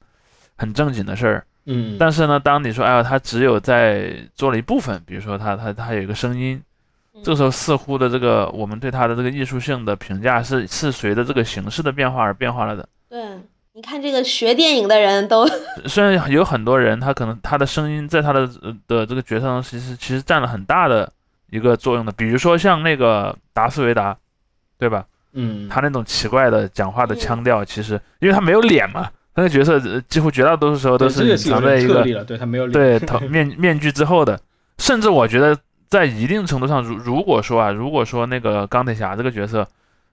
[0.57, 1.45] 很正经的事儿。
[1.65, 6.63] 嗯，但是呢，当你说哎呀，他只有在做了一部分，比如说他他他有一个声音，
[7.25, 12.89] 这个时候似乎的这个我们对他的这个艺术性的评价是是随着这个形式的变化而变化了的。
[13.09, 13.19] 对。
[13.77, 15.47] 你看这个学电影的人都，
[15.85, 18.49] 虽然有很多人，他可能他的声音在他的
[18.89, 21.13] 的这个角色上，其实其实占了很大的
[21.51, 22.11] 一个作用的。
[22.13, 24.17] 比如说像那个达斯维达，
[24.79, 25.05] 对吧？
[25.35, 34.41] 嗯，他那种奇怪的讲话的腔调，其实因为他没有脸嘛，那个角色几乎绝大多数时候都是隐藏在一个对他没有对 头面面具之后的。
[34.79, 35.55] 甚至我觉得
[35.91, 39.69] 在一定程度上，如如果说啊，如果说那个钢铁侠这个角色。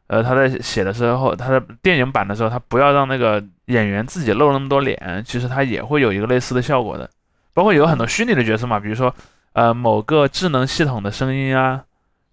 [0.07, 7.09] 呃，他在写的时候，他的电影版的时候，他不要让那个演员自己露那么多脸，其实他也会有一个类似的效果的。
[7.53, 9.13] 包括有很多虚拟的角色嘛，比如说
[9.53, 11.83] 呃某个智能系统的声音啊，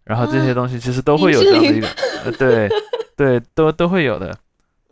[0.04, 1.86] 然后这些东西其实都会有这样的一个，
[2.24, 2.68] 呃，对
[3.16, 4.36] 对，都都会有的。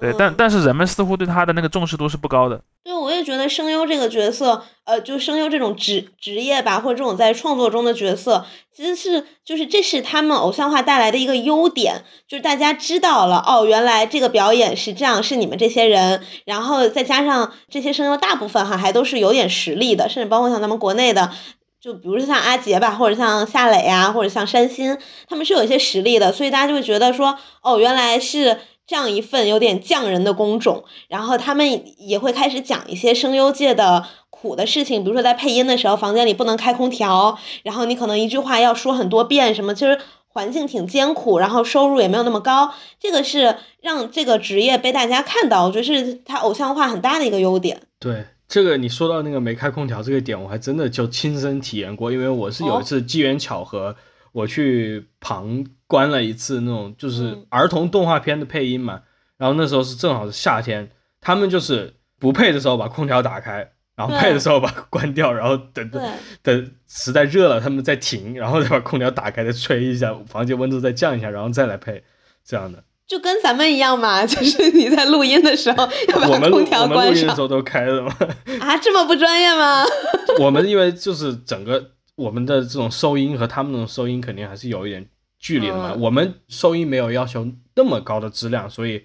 [0.00, 2.60] 对，但但是人们似乎对他的那个重视度是不高的。
[2.84, 21.32] 对，我也觉得声优这个角色，呃，就声优这种职职业吧，或者这种在创作中的角色，其实是就是这是他们偶像化带来的一个优点，就是大家知道了哦，原来这个表演是这样，是你们这些人，然后再加上这些声优大部分哈还都是有点实力的，甚至包括像咱们国内的，
[21.80, 24.96] 就比如说像阿杰吧，或者像夏磊啊，或者像山新，
[25.28, 28.58] 他们是有一些实力的，所以大家就会觉得说，哦，原来是。
[28.88, 39.98] 这样一份有点匠人的工种，然后他们也会开始讲一些声优界的苦的事情，比如说在配音的时候，房间里不能开空调，然后你可能一句话要说很多遍，什么其实
[40.28, 47.82] 环境挺艰苦，然后收入也没有那么高，这个是让这个职业被大家看到，我觉得是他偶像化很大的一个优点。
[47.98, 53.94] 对这个你说到那个没开空调这个点，我还真的就亲身体验过，因为我是有一次机缘巧合，
[54.32, 55.64] 我去旁。
[55.88, 59.00] 观了一次那种就是儿童动画片的配音嘛，
[59.38, 60.86] 然后那时候是正好是夏天，
[61.18, 66.12] 他们就是不配的时候把空调打开，然后配的时候把它关掉，然后等等
[66.42, 72.04] 等实在热了他们再停，然后再把空调打开再吹一下，房间温度再降一下，然后再来配
[72.44, 72.84] 这样的。
[73.06, 76.86] 就跟咱们一样嘛，就是你在录音的时候要把空调关上。
[76.86, 78.14] 我们录音的时候都开了吗？
[78.60, 79.86] 啊，这么不专业吗？
[80.38, 85.06] 我们因为就是整个我们的这种收音和他们那种收音肯定还是有一点
[85.38, 85.94] 距离的嘛。
[85.94, 89.04] 我们收音没有要求那么高的质量，所以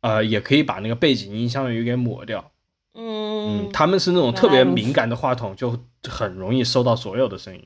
[0.00, 2.50] 呃也可以把那个背景音相当于给抹掉。
[2.94, 7.64] 嗯嗯，他们是那种特别敏感的话筒，就很容易收到所有的声音。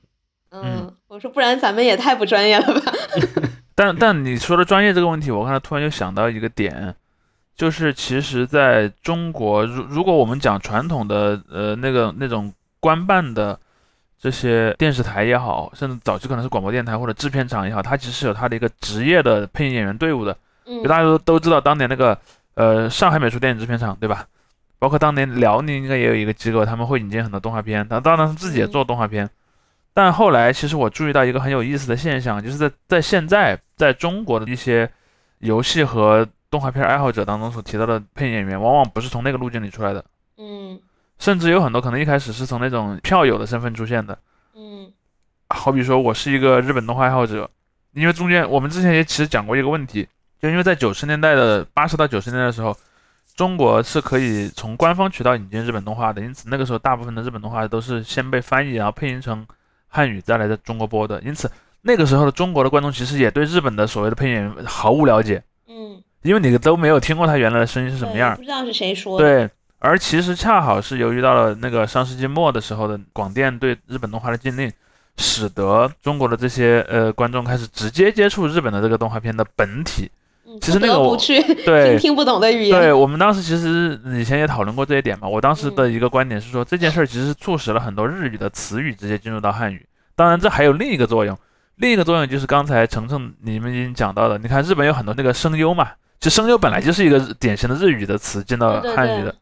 [0.51, 2.93] 嗯，我说不然咱们也太不专业了吧。
[3.75, 6.95] 但但你说的专业这个问题，我刚才突然就想到一个点，
[7.57, 13.59] 就是其实在中国，如如果我们讲传统的呃那个那种官办的
[14.23, 20.35] 这些电视台也好，甚至早期可能是广播电台或者制片厂也好，它其实是有它的一个职业的配音演员队伍的。
[20.65, 22.17] 嗯，大家都都知道当年那个
[22.55, 24.25] 呃上海美术电影制片厂对吧？
[24.79, 29.29] 包括当年辽宁应该也有一个机构，他们会引进很多动画片，他当然自己也做动画片。
[29.93, 34.89] 但后来，其实我注意到一个很有意思的现象，就是在在现在，在中国的一些
[35.39, 40.05] 游戏和动画片爱好者当中所提到的配音演员，往往不是从那个路径里出来的。
[40.39, 40.81] 嗯，
[41.23, 44.19] 甚至有很多可能一开始是从那种票友的身份出现的。
[44.57, 44.91] 嗯，
[45.51, 47.49] 好比说我是一个日本动画爱好者，
[47.93, 50.09] 因为中间我们之前也其实讲过一个问题，
[50.41, 52.77] 就因为在九十年代的八十到九十年代的时候，
[53.37, 59.47] 中国是可以从官方渠道引进日本动画的，因此那个时候大部分的日本动画都是先被翻译，然后配音成。
[59.95, 61.51] 汉语再来在中国播的，因此
[61.83, 69.25] 那个时候的中国的观众其实也对日本的所谓的配音演员毫无了解，嗯，因为你都没有听过他原来的声音是什么样，不知道是谁说的。
[69.27, 69.51] 对，
[69.85, 74.71] 而其实恰好是由于到了那个上世纪末的时候的广电对日本动画的禁令，
[75.17, 80.09] 使得中国的这些呃观众开始直接接触日本的这个动画片的本体。
[80.61, 81.17] 其实那个我
[81.65, 85.27] 对听不懂的语言，对我们当时其实以前也讨论过这一点嘛。
[85.27, 89.85] 我当时的一个观点是说，这件事儿其实促使了很多日语的词语直接进入到汉语。
[90.15, 91.37] 当然，这还有另一个作用，
[91.77, 94.37] 另一个作用就是刚才程程你们已经讲到的。
[94.39, 95.89] 你看日本有很多那个声优嘛，
[96.21, 99.35] 其实声优本来就是一个典型的日语的词进到汉语的，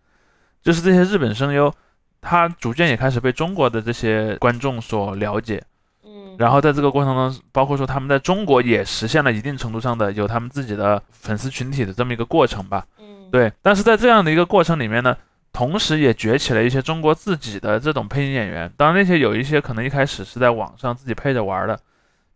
[0.63, 1.73] 就是这些日本声优，
[2.21, 5.63] 他逐渐也开始被中国的这些观众所了解。
[6.05, 12.83] 嗯然后在这个过程中，包括说他们在中国也实现了一定程度上的有他们自己的粉丝群体的这么一个过程吧。
[12.99, 13.53] 嗯，对。
[13.61, 15.15] 但是在这样的一个过程里面呢，
[15.53, 18.73] 同时也崛起了一些中国自己的这种配音演员。
[18.75, 21.79] 当然那些有一些可能一开始是在网上自己配着玩的，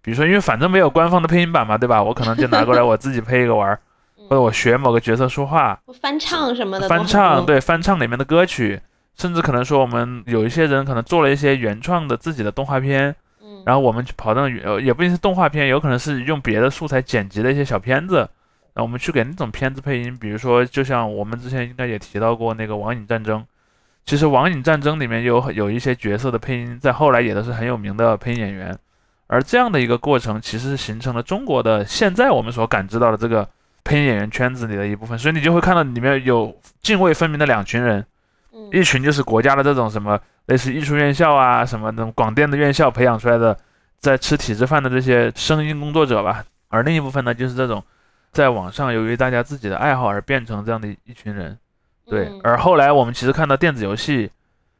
[0.03, 2.03] 比如说因为反正没有官方的配音版嘛，对吧？
[2.03, 3.79] 我可能就拿过来我自己配一个玩，
[4.29, 6.89] 或者我学某个角色说话，翻唱什么的。
[6.89, 8.81] 翻唱对，翻唱里面的歌曲，
[9.17, 13.15] 甚至可能说我们有一些人可能做了一些原创的自己的动画片。
[13.67, 18.29] 然后我们去跑到呃，也不一定是动画片，有可能是用别的素材剪辑的一些小片子，
[18.75, 20.15] 那我们去给那种片子配音。
[20.17, 23.41] 比如说，就像我们之前应该也提到过那个《网瘾战争》，
[24.05, 28.77] 其实《网瘾战争》里面有有一些角色的配音，在后来也都是很有名的配音演员。
[29.29, 33.49] 而这样的一个过程，其实是形成了中国的现在我们所感知到的这个
[33.85, 35.17] 配音演员圈子里的一部分。
[35.17, 38.05] 所以你就会看到里面有泾渭分明的两群人，
[38.73, 40.19] 一群就是国家的这种什么。
[40.47, 43.57] 类似艺术院校啊，什么那种广电的院校培养出来的，
[43.99, 46.45] 在吃体制饭的这些声音工作者吧。
[46.69, 47.83] 而另一部分呢，就是这种
[48.31, 51.57] 在网上由于大家自己的爱好而变成这样的一群人。
[52.05, 52.31] 对。
[52.43, 54.31] 而后来我们其实看到电子游戏，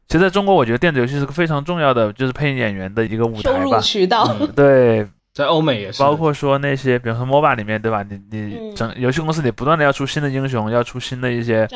[0.07, 3.79] 其实在中国，我觉得电子游戏是个非常重要的，就是配音演员的一个舞台吧。
[3.79, 4.31] 渠道。
[4.55, 5.07] 对。
[5.35, 8.01] 在欧美也是，包括说那些，比如说 MOBA 里面，对吧？
[8.01, 11.67] 你你整游戏公司，你不断的要出新的英雄，要出新的一些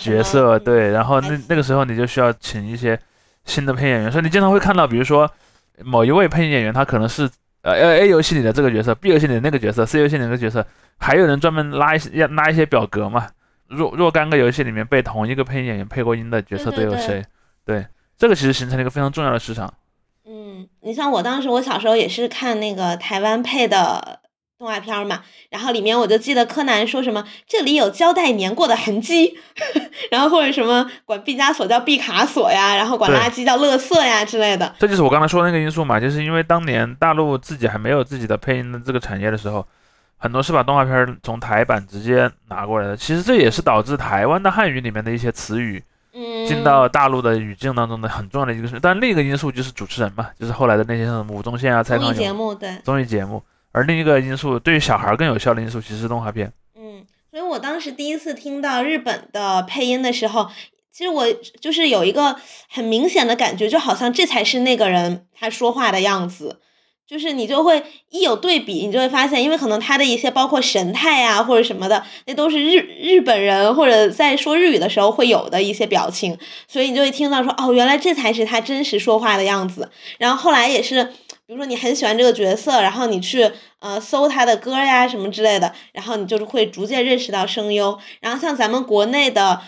[0.00, 0.90] 角色，对。
[0.90, 2.98] 然后那那个时候你就需要请一些。
[3.44, 5.28] 新的配音演员，所以你经常会看到，比如说
[5.82, 7.28] 某一位配音演员，他可能是
[7.62, 10.64] 呃 A 游戏里的这个角色，B 游戏里的那个角色，C 游戏里那个角色，
[10.96, 13.26] 还有人专门拉一些要拉一些表格嘛。
[13.66, 17.20] 若若干个游戏里面被同一个配音演员配过音的角色都有谁？
[17.64, 17.84] 对，
[18.16, 19.74] 这个其实形成了一个非常重要的市场。
[20.32, 24.20] 嗯，你像我当时，我小时候也是看那个台湾配的。
[24.58, 29.36] 动画片嘛，然后里面我就记得柯南说什么这里有胶带粘过的痕迹，
[30.12, 34.72] 然后或者什么管毕加索叫毕卡索呀，然后管垃圾叫乐色呀之类的。
[34.78, 39.66] 这就是我刚才说的那个因素嘛，就是因为当年大陆自己还没有自己的配音的这个产业的时候，
[40.16, 42.96] 很多是把动画片从台版直接拿过来的。
[42.96, 45.82] 其实这也是导致台湾的汉语里面的一些词语，
[46.46, 48.78] 进到大陆的语境当中的很重要的一个是。
[48.80, 53.42] 但另一个因素就是主持人嘛，就是后来的那些什么吴宗宪啊、蔡康永综艺节目对综艺节目。
[53.72, 56.52] 而另一个因素，对于小孩更有效的因素，其实是动画片。
[56.74, 60.50] 嗯，所以我当时第一次听到日本的配音的时候，
[60.92, 61.24] 其实我
[61.58, 62.36] 就是有一个
[62.68, 66.60] 很明显的感觉，就好像这才是那个人他说话的样子。
[67.12, 79.90] 就是你就会一有对比，你就会发现，因为可能他的一些包括神态啊或者什么的，那都是日日本人或者在说日语的时候会有的一些表情，所以你就会听到说，哦，原来这才是他真实说话的样子。
[80.18, 81.12] 然后后来也是。
[81.44, 83.50] 比如说你很喜欢这个角色，然后你去
[83.80, 87.98] 呃搜他的歌呀什么之类的，然后你就是会逐渐认识到声优。
[88.20, 89.60] 然后像咱们国内的，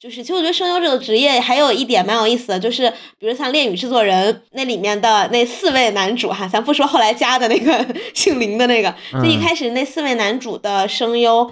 [0.00, 11.44] 就是其实我觉得声优这个职业还有一点蛮有意思的，就是比如像《恋与制作人》那里面的那四位男主哈，咱不说后来加的那个 姓林的那个，就一开始那四位男主的声优，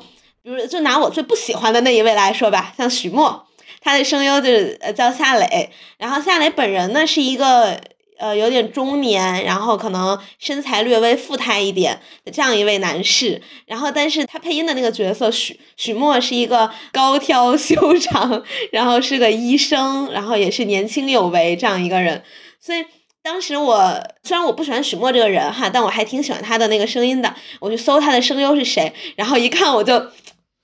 [0.43, 3.47] 比如就拿我最不喜欢的那一位来说吧，像许墨，
[3.83, 5.69] 他的声优就是呃叫夏磊，
[5.99, 7.79] 然后夏磊本人呢是一个。
[8.19, 18.43] 呃，有点中年，然后可能身材略微富态一点的这样一位男士，然后但是他配音的那个角色许许墨是一个高挑 修长，
[18.73, 22.25] 然后是个医生，然后也是年轻有为这样一个人，
[22.61, 22.85] 所以
[23.23, 29.97] 当时我虽然我不喜欢许墨这个人哈，但我还挺喜欢他的那个声音的，我去搜他的声优是谁，然后一看我就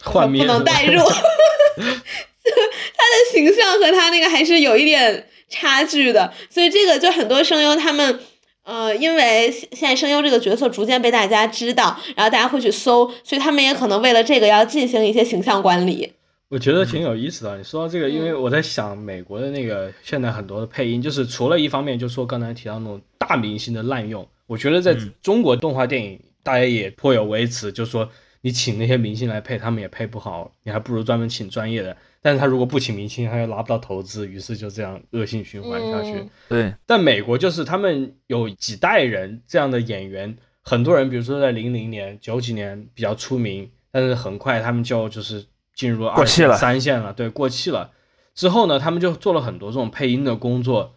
[0.03, 1.01] 不能代入，
[1.79, 5.29] 他的形象和他那个还是有一点。
[5.51, 8.21] 差距的，所以这个就很多声优他们，
[8.65, 16.13] 呃，因为现在声优这个角色逐渐被大家知道，然后大家会去搜，所以他们也可能为了这个要进行一些形象管理。
[16.49, 28.09] 我觉得挺有意思的，你说到这个，因为我在想美国的那个现在很多的配音，就是除了一方面，就说刚才提到那种大明星的滥用，我觉得在中国动画电影大家也颇有微词，就说
[28.43, 31.97] 你请那些明星来配，他们也配不好，你还不如专门请专业的。
[32.27, 36.27] 但是他如果不请明星，他又拿不到投资，于是就这样恶性循环下去。
[36.49, 45.45] 对，但美国就是他们有几代人这样的演员，很多人，比如说在零零年、九几年比较出名，但是很快他们就就是
[45.75, 47.91] 进入二线、三线了，对，过气了。
[48.35, 50.95] 之后呢，他们就做了很多这种配音的工作。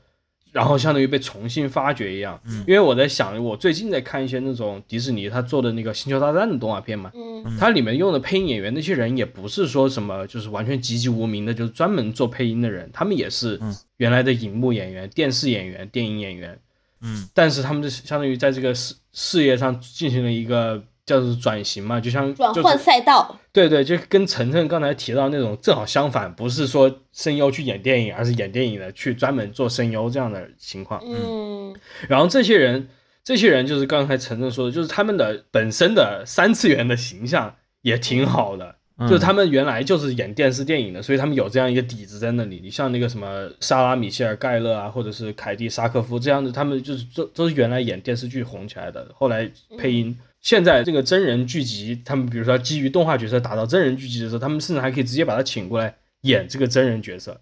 [0.57, 7.11] 然后相当于被重新发掘一样，因为我在想，我最近在看一些那种迪士尼他做的那个星球大战的动画片嘛，
[7.59, 13.59] 它里面用的配音演员那些人也不是说什么就是完全籍籍无名的，就是专门做配音的人，他们也是
[13.97, 16.59] 原来的荧幕演员、电视演员、电影演员，
[17.01, 20.83] 嗯，但是他们就相当于在这个事事业上进行了一个。
[21.07, 31.01] 叫做转型嘛，就像转换赛道，对对，就跟晨晨刚才提到那种正好相反，不是说声优去演电影，而是演电影的去专门做声优这样的情况。
[31.05, 31.73] 嗯，
[32.09, 32.89] 然后这些人，
[33.23, 38.75] 这些人就是刚才晨晨说的，就是他们的本身的三次元的形象也挺好的，
[39.07, 42.59] 就是他们原来就是演电视电影的，所以他们有这样一个底子在那里。
[42.61, 50.17] 你像那个什么莎拉米歇尔盖勒啊，或者是凯蒂沙科夫这样的，他们就是都都是原来演电视剧红起来的，后来配音。
[50.41, 57.39] 现在这个真人剧集，他们比如说基于动画角色打造真人剧集的时候，他们甚至还可以直接把他请过来演这个真人角色，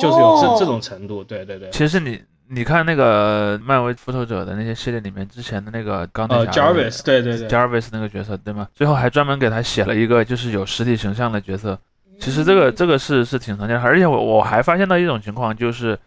[0.00, 1.24] 就是有这这种程度。
[1.24, 1.70] 对对对。
[1.70, 2.20] 其实你
[2.50, 8.68] 你看那个漫威复仇者的那些系列里面，之前的那个钢铁侠，Jarvis，对对对，Jarvis 那个角色对吗？
[8.74, 11.78] 最后还专门给他写了一个就是有实体形象的角色。
[12.20, 15.98] 其实这个这个是是挺常见的，而且我我还发现到一种情况就是。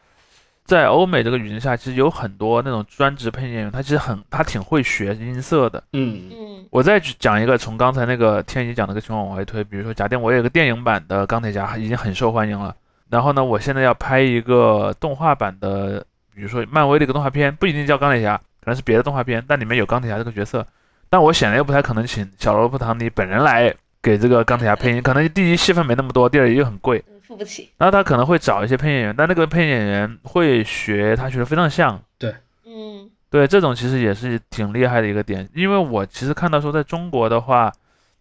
[0.65, 5.83] 在欧美这个语境下，其实有很多那种专职配音演员，他其实很他挺会学音色的。
[5.93, 6.65] 嗯嗯。
[6.71, 12.75] 我再讲一个，从刚才那个天一讲那个情况往回推，比如说假定我有个电影版的钢铁侠已经很受欢迎了，
[13.09, 16.03] 然后呢，我现在要拍一个动画版的，
[16.33, 20.65] 比如说漫威的一个动画片，不一定叫钢铁侠，可能是别的动画片，但里面有钢铁侠这个角色，
[21.11, 27.03] 但我显然又不太可能请小罗伯特唐尼本人来给这个钢铁侠配音，可能第一戏份没那么多，第二又很贵。
[27.35, 32.01] 付不起，那他可能会找一些配音演员，但那个配音演员会学他学的非常像。
[32.17, 32.33] 对，
[32.65, 35.47] 嗯，对，这种其实也是挺厉害的一个点。
[35.53, 37.71] 因为我其实看到说，在中国的话，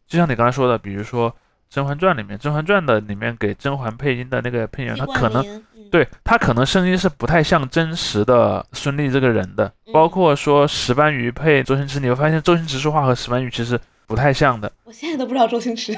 [0.08, 1.30] 就像你刚才说的，比如说
[1.70, 9.72] 《甄嬛传》里面，《甄嬛传》的里面给甄嬛配音的那个配音员，他可能对他可能声音是不太像真实的孙俪这个人的。
[9.92, 14.70] 包括说石斑鱼配周星驰，你会发现周星驰说话和石斑鱼其实不太像的。
[14.82, 15.96] 我现在都不知道周星驰。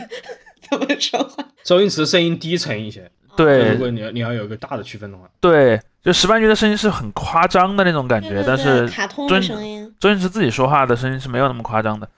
[0.60, 1.44] 怎么说话？
[1.64, 3.10] 周星驰声音低沉一些。
[3.36, 12.08] 对，如果你要你要有一个大的区分的话，对，就石斑鱼的声音是很夸张的那种感觉，但是卡通的声音，周星驰自己说话的声音是没有那么夸张的。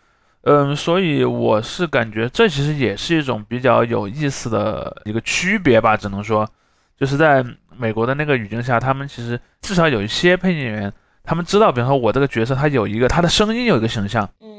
[0.43, 6.49] 嗯，所以我是感觉这其实也是一种比较有意思的一个区别吧，只能说，
[6.97, 7.45] 就是在
[7.76, 10.93] 美国的那个语境下，他们其实至少有一些配音演员，
[11.24, 14.58] 他们知道，比方说我这个角色他有一个他的声音有一个形象，嗯。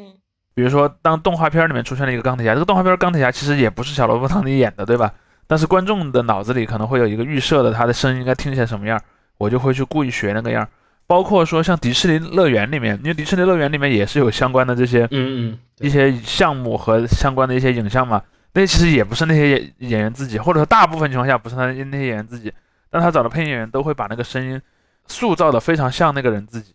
[0.59, 5.09] 比如说，当动画片里面出现了一个钢铁侠，这个动画片钢铁侠其实也不是小萝卜汤尼演的，对吧？
[5.47, 9.01] 但是观众的脑子里可能会有一个预设的，他的声音应该听起来什么样，
[9.37, 10.67] 我就会去故意学那个样。
[11.07, 22.51] 包括说像迪士尼乐园里面，因为迪士尼乐园里面也是有相关的这些，嗯嗯，一些项目和相关的一些影像嘛，那其实也不是那些演演员自己，或者说大部分情况下不是他那些演员自己，
[22.89, 24.61] 但他找的配音演员都会把那个声音
[25.07, 26.73] 塑造的非常像那个人自己。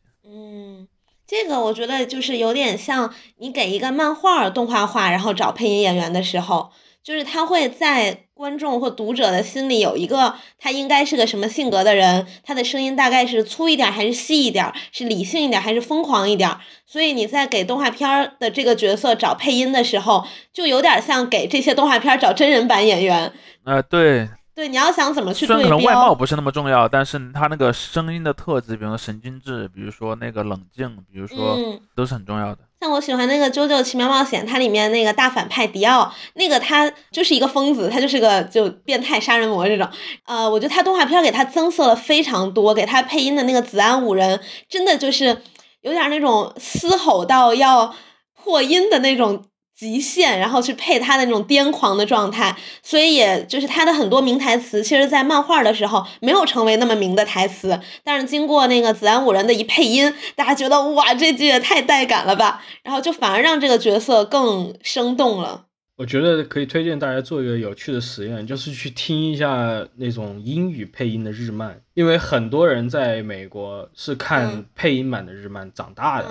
[1.27, 6.71] 这个我觉得就是有点像你给一个漫画动画化，然后找配音演员的时候，
[7.03, 16.51] 就是他会在观众或读者的心里有一个他应该是个什么性格的人，他的声音大概是粗一点还是细一点，是理性一点还是疯狂一点。
[16.85, 23.33] 所以你在给动画片的这个角色找配音的时候，就有点像给这些动画片找真人版演员。
[23.65, 24.29] 呃，对。
[24.55, 31.59] 对，你要想怎么去对标，可能外貌不是那么重要，但是他那个声音的特质，比如说神经质，比如说那个冷静，比如说
[31.97, 32.59] 都是很重要的。
[32.81, 39.89] 像我喜欢那个《啾啾奇妙冒险》，它里面那个大反派迪奥，那个他就是一个疯子，他就是个就变态杀人魔这种。
[40.27, 44.39] 呃，我觉得他动画片给他增色了非常多，给他配音的那个子安五人，
[44.69, 45.43] 真的就是
[45.81, 47.93] 有点那种嘶吼到要
[48.41, 49.47] 破音的那种。
[49.77, 65.65] 极限，然后去配他的那种癫狂的状态，所以也就是他的很多名台词，其实，在漫画的时候没有成为那么名的台词，但是经过那个子安五人的一配音，大家觉得哇，这句也太带感了吧，然后就反而让这个角色更生动了。
[65.97, 76.27] 我觉得可以推荐大家做一个有趣的实验，就是去听一下那种英语配音的日漫，因为很多人在美国是看配音版的日漫长大的，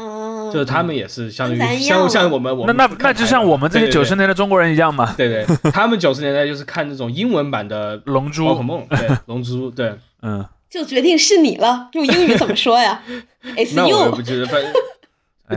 [0.51, 13.01] 就是他们也是相当于像像我们我们那那那就像我们这些九十年代中国人一样嘛，对对，他们九十年代就是看那种英文版的《龙珠》宝可梦，对龙珠，对， 嗯，就决定是你了，用英语怎么说呀？
[13.75, 14.69] 那我不记得，反正。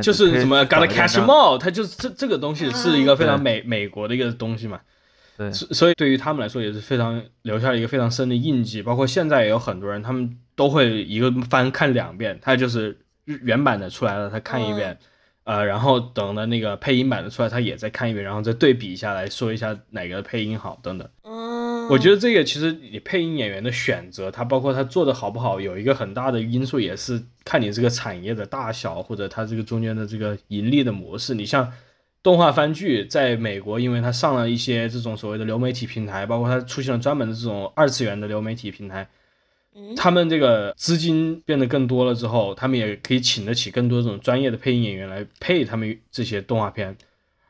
[0.03, 4.81] 就是什么 gotta catch them all，它就是这这个东西是一个非常美美国的一个东西嘛，
[5.37, 8.83] 对，所以对于他们来说也是非常留下了一个非常深的印记。
[8.83, 14.99] 包括现在也有很多人，他们都会一个番看两遍，他就是原版的出来了，他看一遍，
[15.45, 21.09] 呃，然后等了那个配音版的出来，他也再看一遍，然后再对比一下来说一下哪个配音好等等。
[21.91, 31.35] 我觉得这个其实你配音演员的选择，他包括他做的好不好，有一个很大的因素，也是看你这个产业的大小，或者它这个中间的这个盈利的模式。
[31.35, 31.73] 你像
[32.23, 39.09] 动画番剧，在美国，因为它上了一些这种所谓的流媒体平台，包括它出现了专门的这种二次元的流媒体平台，
[39.97, 46.97] 他们这个资金变得更多了之后，他们也可以请得起更多这种专业的配音演员来配他们这些动画片。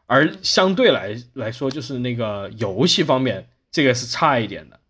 [0.07, 3.47] 而相对来来说，就是那个游戏方面。
[3.77, 4.81] 这个是差一点的，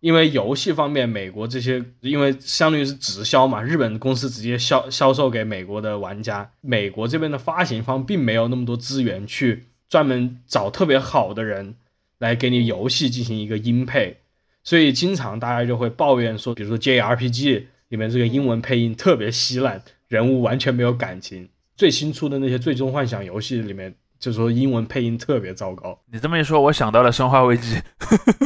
[0.00, 11.76] 因为游戏方面，美国这些因为相当于是直销嘛，日本公司直接销销售给美国的玩家，美国这边的发行方并没有那么多资源去专门找特别好的人
[12.18, 14.18] 来给你游戏进行一个音配，
[14.62, 23.94] 所以经常大家就会抱怨说，比如说 JRPG 里面这个英文配音特别稀烂，人物完全没有感情，最新出的那些最终幻想游戏里面。
[24.18, 25.98] 就是说英文配音特别糟糕。
[26.12, 27.76] 你这么一说，我想到了《生化危机》。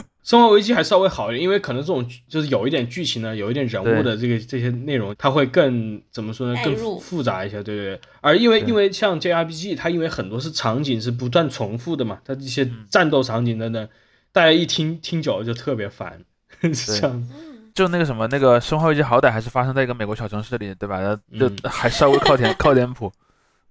[0.22, 6.60] 生化危机还稍微好一点，因为可能这种就是有一点剧情呢，有一点人物的这个这些内容，它会更怎么说呢？
[6.62, 8.00] 更复杂一些，对对对。
[8.20, 13.88] 而因为因为像 JRPG，它因为很多是场景是不断重复的嘛，它这些战斗场景等等，
[14.30, 16.22] 大家一听听久了就特别烦。
[16.60, 17.28] 这样。
[17.74, 21.18] 就那个什么，那个《生化危机》好歹还是发生在一个美国小城市里，对吧？
[21.38, 23.10] 就还稍微靠点靠点谱，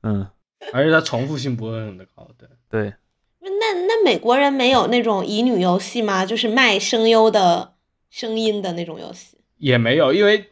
[0.02, 0.26] 嗯。
[0.74, 2.94] 而且它重复性不会很高，对对。
[3.42, 6.26] 那那美国人没有那种乙女游戏吗？
[6.26, 7.74] 就是卖声优的
[8.10, 9.38] 声音的那种游戏？
[9.58, 10.46] 也没有，因为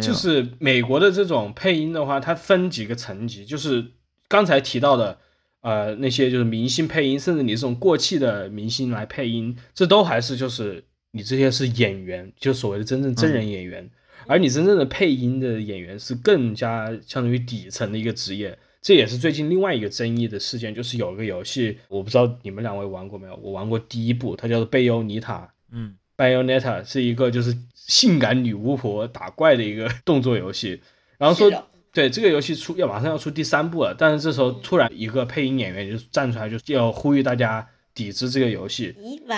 [0.00, 3.84] 就是美国的这种配音的话，它分几个层级，就是
[4.28, 5.18] 刚才提到的，
[5.60, 13.88] 呃，那些就是明星配音，甚至你这种过气的明星来配音，这都还是就是你这些是演员，就所谓的真正真人演员，
[14.26, 18.58] 而你真正的配音的演员是更加相当于底层的一个职业。
[18.84, 23.34] 这也是最近另外一个争议的事件，就是有个游戏，我不知道你们两位玩过没有？
[23.36, 30.82] 我玩过第一部，它叫做贝欧尼塔，嗯，Bayonetta 是一个就是性感女巫婆打怪的一个动作游戏。
[31.16, 31.50] 然后说，
[31.94, 38.94] 对这个游戏出要马上要出第三部了，但是这时候突然一个配音演员就站出来，就是要呼吁大家抵制这个游戏。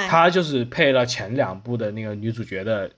[0.09, 2.91] 他就是配了前两部的那个女主角的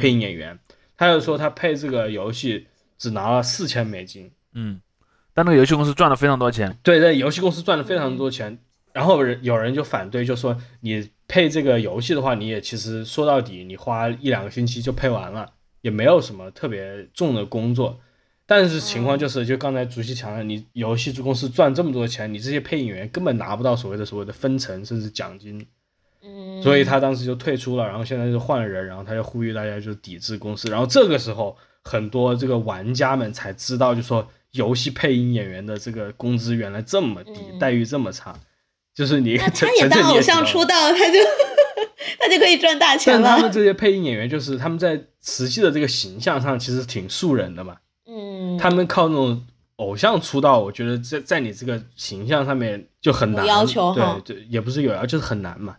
[0.00, 0.58] 配音演员，
[0.96, 2.66] 他就说他配这个游戏
[2.98, 4.80] 只拿了四千美金，嗯。
[5.34, 8.58] 但那个游戏公司赚了非常多钱，对，那游戏公司赚了非常多钱，
[8.92, 17.98] 然后人有人就反对，就说你配这个游戏的话，你也其实说到底，你花一两个星期就配完了，也没有什么特别重的工作。
[18.44, 25.66] 但是情况就是，就刚才主席强调，你游戏公司赚这么多钱，你这些配音员根本拿不到所谓的所谓的分成甚至奖金，
[26.62, 34.28] 所以他当时就退出了，然后现在就换了人，然后他就呼吁大家就抵制公司，然后这个时候很多这个玩家们才知道，就说。
[34.52, 38.38] 游戏配音演员的这个工资原来这么低，待遇这么差，
[38.94, 41.18] 就是你 他也当偶像出道，他就
[42.20, 43.22] 他就可以赚大钱了。
[43.26, 47.76] 但他们这些配音演员，就是他们在实际的这个形象上其实挺素人的嘛。
[48.06, 49.42] 嗯，他们靠那种
[49.76, 53.46] 偶像出道，我觉得在在你这个形象上面就很难。
[53.46, 55.76] 要求对对，也不是有要，就是很难嘛。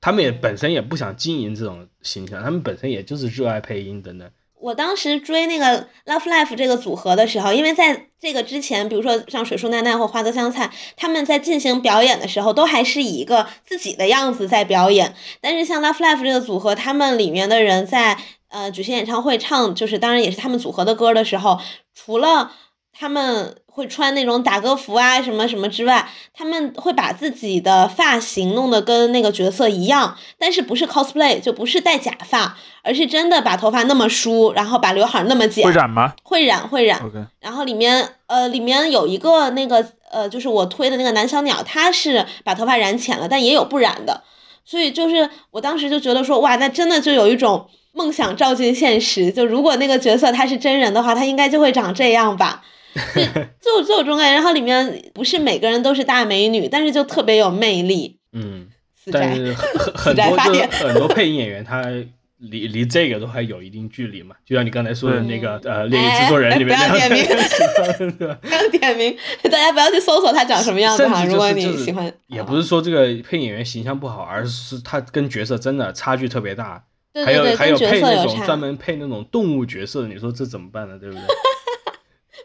[0.00, 4.30] 他们也本身也不想经营这种形象，他们本身也就是热爱配音等等。
[4.62, 15.14] 我当时追那个 Love Life 这个组合的时候，因为在这个之前，比如说像水树奈奈或花泽香菜，他们在进行表演的时候，都还是以一个自己的样子在表演。
[15.40, 18.16] 但是像 Love Life 这个组合，他们里面的人在
[18.48, 21.58] 呃举行演唱会唱，就是当然也是他们组合的歌的时候，
[21.94, 22.52] 除了
[22.92, 23.56] 他们。
[23.74, 35.64] 会穿那种打歌服啊，什么什么之外，他们会把自己的发型弄得跟那个角色一样，但是不是 cosplay，就不是戴假发，而是真的把头发那么梳，然后把刘海那么剪。
[35.64, 36.12] 会染吗？
[36.22, 37.00] 会染，会染。
[37.02, 44.22] OK 然后里面，呃，里面有一个那个，呃，就是我推的那个男小鸟，他是把头发染浅了，但也有不染的。
[44.64, 49.32] 所以就是我当时就觉得说，哇，那真的就有一种梦想照进现实。
[49.32, 52.62] 就如果那个角色他是真人的话，他应该就会长这样吧。
[53.60, 58.18] 就就有这种感觉，然后里面不是每个人都是大美女，但是就特别有魅力。
[58.32, 58.66] 嗯，
[59.10, 60.36] 但是很 很多
[60.70, 61.82] 很多配音演员他
[62.38, 67.24] 离离这个都还有一定距离嘛，就像你刚才说的那个呃《猎鹰制作人》里面不要点名，
[68.40, 71.24] 不要点名，大家不要去搜索他长什么样子哈。
[71.24, 76.82] 如果你喜欢，也不是说这个配音演员形象不好，而是他跟角色真的差距特别大。
[77.12, 80.98] 对还有还有配那种专门配那种动物角色，你说这怎么办呢？
[80.98, 81.22] 对不对？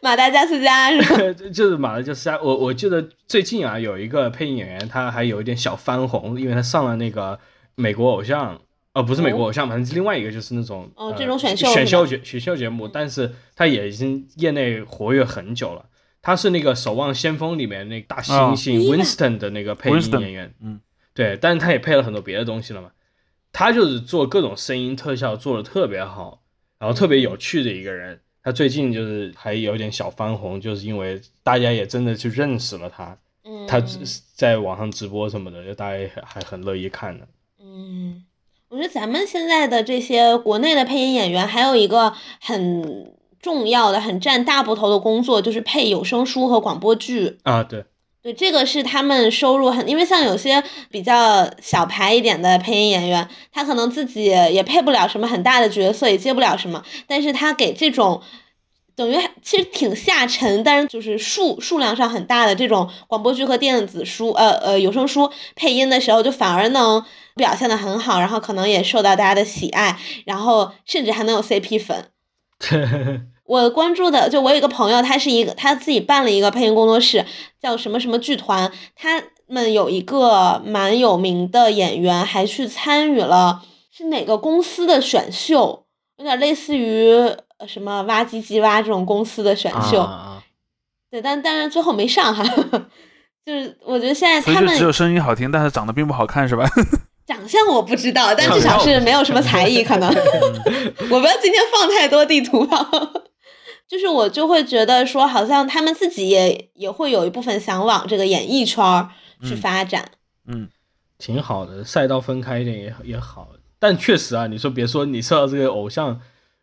[0.01, 1.33] 马达加斯加是吧？
[1.51, 2.39] 就是马达加斯加。
[2.41, 7.39] 我我记得最近啊，有一个配音演员，他还有一点小翻红，因为他上了那个
[7.75, 8.59] 美国偶像，
[8.93, 12.87] 哦，不是美国偶像，反正是另外一个，就是那种哦这种选秀选秀节选秀节目。
[12.87, 15.85] 但是他也已经业内活跃很久了。
[16.21, 20.53] 他是那个《守望先锋》里面那个大猩猩 Winston 的那个配音演员。
[20.61, 20.81] 嗯，
[21.13, 22.89] 对，但是他也配了很多别的东西了嘛。
[23.53, 26.41] 他就是做各种声音特效做的特别好，
[26.79, 28.19] 然后特别有趣的一个人。
[28.47, 33.17] 他最近就是还有点小翻红，就是因为大家也真的去认识了他，
[33.67, 33.83] 他
[34.33, 37.25] 在网上直播什么的，就大家还很乐意看呢。
[37.59, 38.23] 嗯，
[38.69, 47.61] 我觉得咱们现在的这些国内的配音演员，还有一个很重要的、很占大部头的工作，就是配有声书和广播剧啊。
[47.61, 47.83] 对，
[48.27, 50.61] 对，这个是他们收入很，因为像有些
[50.91, 58.21] 比较小牌一点的配音演员，他可能自己也配不了什么很大的角色，也接不了什么，但是他给这种。
[58.97, 67.05] 等于其实挺下沉，但是就是数数量上很大的这种广播剧和电子书，呃呃有声书配音的时候，就反而能
[67.35, 72.07] 表现的很好，然后可能也受到大家的喜爱，然后甚至还能有 CP 粉。
[73.47, 77.25] 我关注的就我有一个朋友，他是一个他自己办了一个配音工作室，
[77.61, 85.85] 叫什么什么剧团，他们有一个蛮有名的演员，还去参与了是哪个公司的选秀，
[86.17, 87.11] 有点类似于。
[87.59, 90.07] 呃，什么挖机机挖这种公司的选秀，
[91.09, 92.43] 对，但但是最后没上哈，
[93.43, 96.69] 就是我觉得现在他们只有声音好听，但是长得并不好看，是吧？
[97.25, 100.07] 长相我不知道，但至少是没有什么才艺，可能。
[101.09, 102.77] 我不要今天放太多地图炮，
[103.87, 109.09] 就是我就会觉得说，好像他们自己也也会有一部分想往这个演艺圈
[109.43, 110.11] 去发展。
[110.45, 110.69] 嗯，
[111.17, 116.19] 挺好的，赛道分开一点也也好，但确实啊，你说别说你说到这个偶像。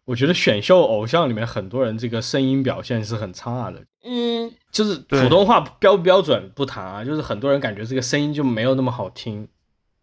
[0.06, 9.48] 我觉得选秀偶像里面很多人这个声音表现是很差的，嗯，就是普通话标不标准不谈啊，就是很多人感觉这个声音就没有那么好听，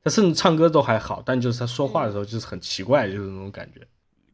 [0.03, 3.82] 他甚至唱歌都还好，但就是他说话的时候就是很奇怪，就是那种感觉。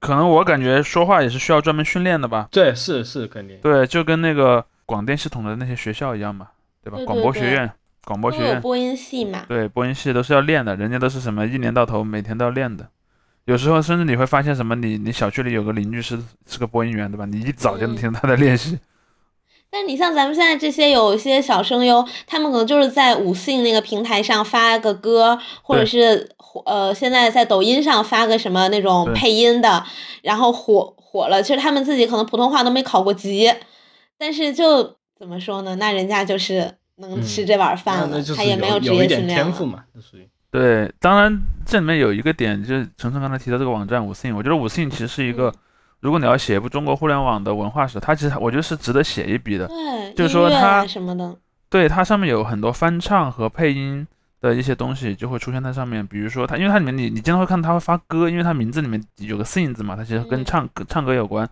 [0.07, 2.47] 可能我感觉说话也是需要专门训练的吧？
[2.49, 3.57] 对，是是肯定。
[3.61, 6.47] 对，就跟那个广电系统的那些学校一样嘛，
[6.81, 6.97] 对吧？
[7.05, 7.69] 广播学院、
[8.05, 9.43] 广播学院、播音系嘛。
[9.49, 12.87] 对，播音系都是要练的，人家都是什么一年到头每天都要练的。
[13.43, 17.25] 有时候甚至你会发现什么，你你小区里有个邻居是是个播音员，对吧？
[17.25, 18.79] 你一早就能听到他在练习。
[19.69, 26.29] 但是你像咱们现在这些有一些小声优，他们可能就是在五信那个平台上发个歌，或者是
[26.65, 29.83] 呃现在在抖音上发个什么那种配音的，
[30.21, 31.43] 然后火火了。
[31.43, 33.53] 其实他们自己可能普通话都没考过级，
[34.17, 35.75] 但是就怎么说呢？
[35.75, 40.27] 那人家就是能吃这碗饭了，他也没有职业训练嘛，属于。
[40.49, 45.53] 对，当然这里面有一个点，就是晨晨刚才提到这个网站五信，我觉得五信其实是一个，
[45.99, 49.67] 如果你要写一部中国互联网的文化史，它其实我觉得是值得写一笔的。
[49.67, 51.35] 对，就是说它什么的，
[51.69, 54.05] 对它上面有很多翻唱和配音
[54.41, 61.49] 的一些东西就会出现在上面，比如说它，因为它里面你你经常会看到它会发歌，因为它名字里面有个 sing 字嘛，它其实跟唱歌唱歌有关，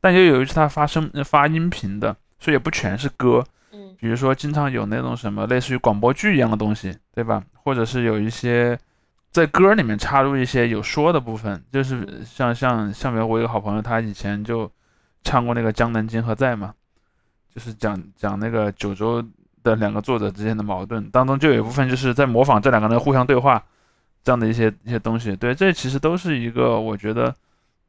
[0.00, 3.44] 但也有一是它发声发音频的，所以也不全是歌。
[3.98, 7.42] 比如说，经常有那种什么类似于广播剧一样的东西，对吧？
[7.54, 8.78] 或者是有一些
[9.32, 14.70] 在歌里面插入一些有说的部分，就是像像像比如我一个好朋友，他以前就
[15.22, 16.72] 唱过那个《江南今何在》嘛，
[17.54, 19.22] 就是讲讲那个九州
[19.62, 23.62] 的两个作者之间的矛盾，当中就有一部分就是在模仿这两个人互相对话，
[24.24, 25.36] 这样的一些一些东西。
[25.36, 27.34] 对，这其实都是一个我觉得，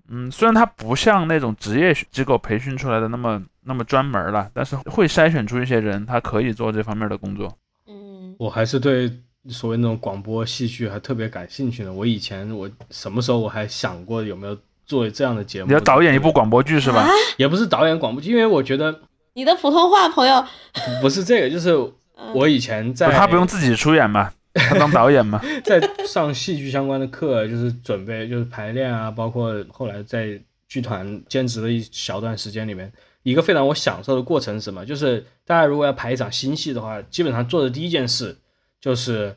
[0.10, 7.58] 嗯，虽然它不像那种职业机构培训出来的那么那么专门了，但是会筛选出一些人，他可以做这方面的工作。
[7.88, 9.12] 嗯，我还是对
[9.50, 11.92] 所谓那种广播戏剧还特别感兴趣呢。
[11.92, 15.68] 我以前我什么时候我还想过有没有做这样的节目？
[15.68, 17.08] 你要导演一部广播剧是吧？
[17.38, 19.02] 也不是导演广播剧，因为我觉得
[19.34, 20.44] 你的普通话朋友
[21.02, 21.76] 不是这个，就是
[22.34, 32.92] 我以前在他不用自己出演嘛，他当导演嘛， 在上戏剧相关的课，就是准备就是排练啊，包括后来在剧团兼职的一小段时间里面。
[33.24, 34.86] 一个非常我享受的过程是什么？
[34.86, 38.34] 就是大家如果要排一场新戏的话，基本上做的第一件事
[38.88, 39.36] 就是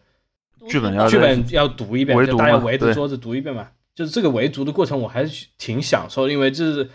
[0.69, 3.69] 剧本要剧本要读一遍，就大家围着桌子读一遍嘛。
[3.97, 6.89] 就是这个围读的过程，我还是挺享受，因为就是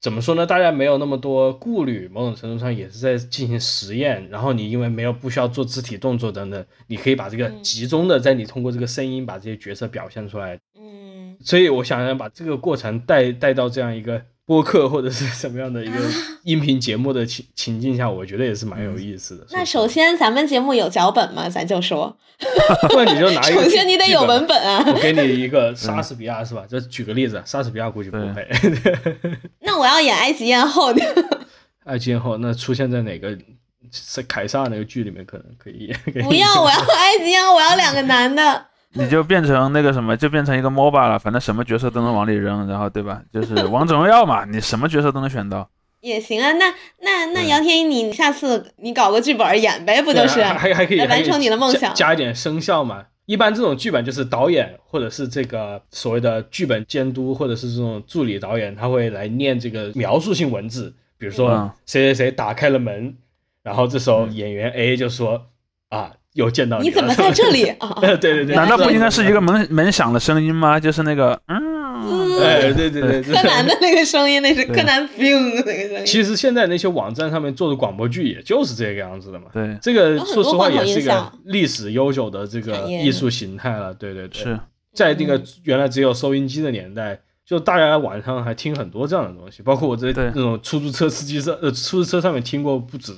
[0.00, 4.26] 怎么说呢，大家没有那么多顾虑，某种程度上也是在进行实验。
[4.30, 10.58] 然后你因为没有不需要做肢体动作等等，你可以把这个集中的在你通过这个声音把这些角色表现出来。
[10.80, 14.22] 嗯，所以我想要把这个过程带带到这样一个。
[14.46, 15.98] 播客或者是什么样的一个
[16.44, 19.44] 音频节目的情情境下，我觉得也是蛮有意思的。
[19.50, 21.48] 那首先，咱们节目有脚本吗？
[21.48, 22.16] 咱就说，
[22.88, 23.64] 不然你就拿一个。
[23.64, 24.82] 首先，你得有文本啊。
[24.86, 26.64] 我给你一个莎士比亚是吧？
[26.68, 28.48] 就举个例子，莎士比亚估计不配。
[29.60, 31.02] 那我要演埃及艳后的。
[31.84, 33.36] 埃及艳后，那出现在哪个？
[33.92, 36.24] 是凯撒那个剧里面可能可以演。
[36.24, 38.66] 不要，我要埃及艳后，我要两个男的。
[38.96, 43.22] 你就变成那个什么，就变成一个 MOBA 了，反正什么角色都能往里扔，然后对吧？
[43.32, 45.68] 就是王者荣耀嘛，你什么角色都能选到。
[46.00, 46.66] 也行啊，那
[47.00, 50.42] 那那杨天一，你下次你搞个剧本演呗，不就是？
[50.42, 53.04] 还还可以完成你的梦想，加一点声效嘛。
[53.24, 63.16] 一般这种剧本就是导演或者是这个所谓的剧本监督，或者是这种助理导演，他会来念这个描述性文字，比如说谁谁谁打开了门，
[63.64, 65.46] 然后这时候演员 A 就说
[65.88, 66.12] 啊。
[66.36, 67.64] 又见到你怎么在这里？
[67.64, 67.96] 啊？
[68.00, 70.78] 对对对，难道不应该是一个门门响的声音吗？
[70.78, 76.06] 就是那个嗯，哎对对对，柯南的那个声音，那是柯南 bing 那个声音。
[76.06, 79.46] 其实现在那些网站上面做的广播剧，也就是这个样子的嘛。
[79.52, 83.92] 对，这个说实话也是一个历史悠久的这个艺术形态了。
[83.94, 84.60] 对对对，是。
[84.92, 93.12] 在那个原来只有收音机的年代，就大家晚上还听很多这样的东西，包括我在那种出租车司机上呃出租车上面听过不止。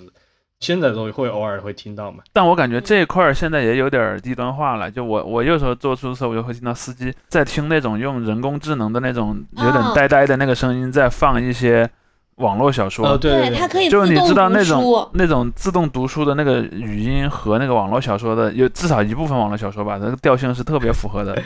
[0.61, 4.91] 现在都会偶尔会听到嘛，但我感觉这一块儿现在也有点低端化了。
[4.91, 11.89] 就我我有时候坐出租车，我就会听到司机在听那种用人工智能的那种有点呆呆的那个声音，在放一些
[12.37, 13.07] 网络小说。
[13.07, 21.41] 哦，对，它可以就你知道那种那种自动读书的那个语音和那个网络小说的有至少一部分网络小说吧，那个调性是特别符合的，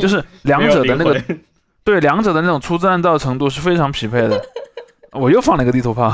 [0.00, 1.18] 就是两者的那个
[1.82, 4.38] 对两者的那种粗制滥造程度是非常匹配的。
[5.12, 6.12] 我又放了一个地图炮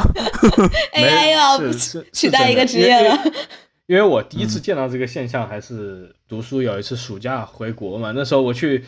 [0.94, 1.72] ，AI 又要
[2.12, 3.18] 取代一个职业了。
[3.86, 8.82] 因为我第一次见到这个现象还是读书，有一次暑假回国嘛，那时候我去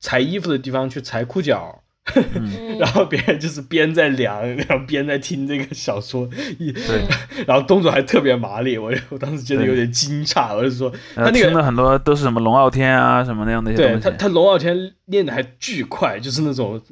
[0.00, 1.82] 裁衣服的地方去裁裤脚，
[2.80, 7.06] 然后别人就是边在量，然后边在听这个小说，对，
[7.46, 16.82] 然后动作还特别麻利，我我当时觉得有点惊诧，我就说他那个听了很多都是什么龙傲天啊什么那样的，对他他龙傲天练的还巨快，就是那种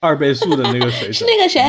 [0.00, 1.60] 二倍速的那个水准，是那个谁？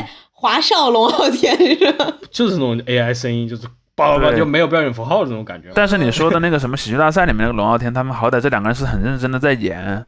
[0.46, 2.06] 华少龙傲天是吧？
[2.30, 5.70] 就是那种 AI 声音，就是叭叭叭，就没有标点符号的那种感觉。
[5.74, 10.06] 但是你说的那个什么喜剧大赛里面那个龙傲天，他们好歹这两个人是很认真的在演。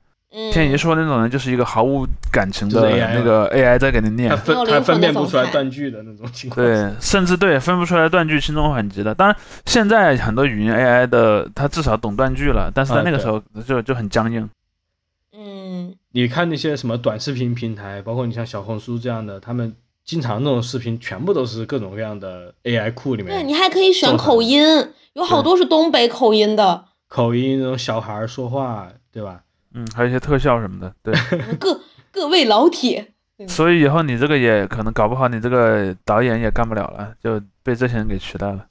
[0.52, 2.82] 天怡说那种人就是一个毫无感情的
[3.16, 6.64] 那个 AI 在给你念，他分他分辨不出来断句的那种情况。
[6.64, 9.16] 对，甚至对分不出来断句，轻重缓急的。
[9.16, 9.36] 当然，
[9.66, 14.48] 现在很多语音 AI 的，他至少懂断句了，但是在那个时候就就很僵硬。
[15.34, 19.74] 嗯，你看那些什么短视频平台，包括你像小红书这样的，他们。
[20.08, 23.36] 经常那种视频全部都是各种各样的 AI 库里面。
[23.36, 24.64] 对你还可以选口音，
[25.14, 26.86] 有好多是东北口音的。
[27.10, 29.42] 口音那种小孩说话，对吧？
[29.74, 30.94] 嗯，还有一些特效什么的。
[31.04, 31.14] 对。
[31.60, 33.14] 各各位老铁。
[33.50, 38.66] 所以以后你这个也可能搞不好，你这个导演也干不了了，就被这些人给取代了。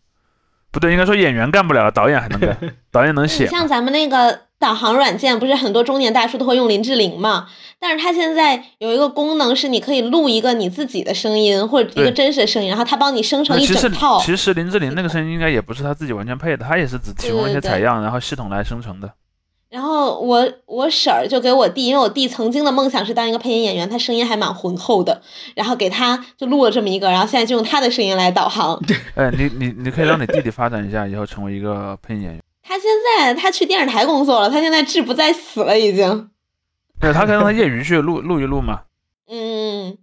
[0.76, 2.54] 不对，应该说演员干不了了，导演还能干。
[2.92, 3.46] 导演能写。
[3.46, 4.40] 像咱们那个。
[4.58, 7.46] 导航软件不是很多中年大叔都会用林志玲嘛？
[7.78, 14.18] 但是它现在有一个功能是，你可以录一个你自己的声音或者一个真实的声音，然后它帮你生成一整套。
[14.18, 19.12] 其实林志玲那个声音应该也不是他自己完全配的，他也是只提供一些采样，然后系统来生成的。
[19.68, 25.20] 然后我我婶儿就给我弟，因为我弟曾经的梦想是当一个配音演员，他声音还蛮浑厚的，
[25.54, 28.80] 然后给他就录了这么一个，然后现在就用他的声音来导航。
[29.16, 32.42] 哎，你你你可以让你弟弟发展一下，以后成为一个配音演员。
[32.62, 32.84] 他现
[33.18, 36.30] 在他去电视台工作了，他现在志不在死了，已经。
[37.00, 38.82] 对，他可以让他业余去录录一录嘛。
[39.28, 39.98] 嗯，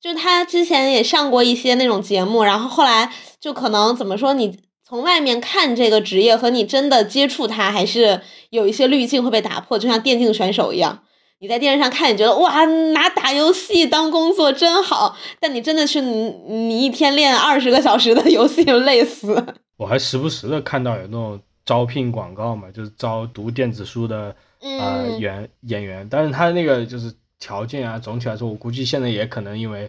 [0.00, 4.58] 就他之前也上过一些那种节目，然后后来就可能怎么说，你
[4.88, 11.02] 从外面看这个职业和你真的接触它，还是有一些滤镜会被打破，就像电竞选手一样。
[11.40, 19.44] 你在电视上看，你觉得哇，拿打游戏当工作真好，但你真的去你你一天练二十个小时的游戏，就累死。
[19.76, 29.88] 我还时不时的看到有那种招聘广告嘛，就是招读电子书的呃演演员，但是他那个就是条件啊，总体来说，我估计现在也可能因为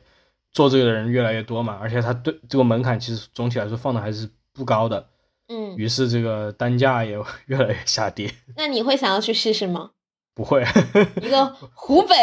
[0.52, 5.08] 做这个的人越来越多嘛，而且他对这个门槛其实总体来说放的还是不高的，
[5.48, 8.32] 嗯，于是这个单价也 越来越下跌。
[8.56, 9.92] 那你会想要去试试吗？
[10.34, 10.66] 不会，
[11.22, 12.16] 一个湖北，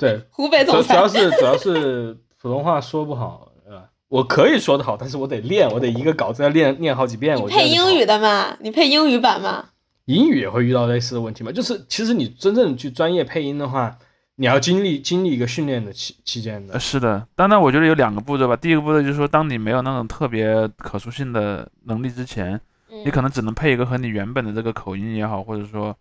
[0.00, 3.82] 对， 湖北总裁，主要是主要是普通话说不好，呃？
[4.08, 7.38] 我可以说的好，但是我得练，我得一个稿子要练练好几遍。
[7.40, 8.56] 我配英语的嘛？
[8.60, 9.70] 你配英语版嘛？
[10.06, 11.52] 英语也会遇到类似的问题吗？
[11.52, 13.98] 就是其实你真正去专业配音的话，
[14.36, 16.78] 你要经历经历一个训练的期期间的。
[16.78, 18.56] 是的，当然我觉得有两个步骤吧。
[18.56, 22.60] 第一个步骤就是说，当你没有那种特别可塑性的能力之前，
[23.04, 25.96] 你可能只能配一个和你原本的这个口音也好，或者说。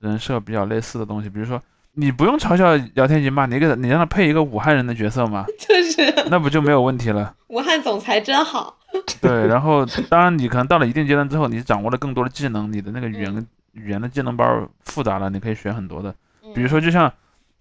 [0.00, 1.62] 人设比较类似的东西，比如说
[1.92, 3.46] 你不用嘲笑姚天琴吧？
[3.46, 7.32] 你给你让他配一个武汉人的角色嘛， 就是那不就没有问题了？
[7.46, 8.76] 武汉总裁真好。
[9.20, 16.12] 对，然后当然你可能到了一定阶段之后，你掌握了更多的技能，你的那个语言语言的技能包复杂了，你可以选很多的。
[16.52, 17.08] 比如说就像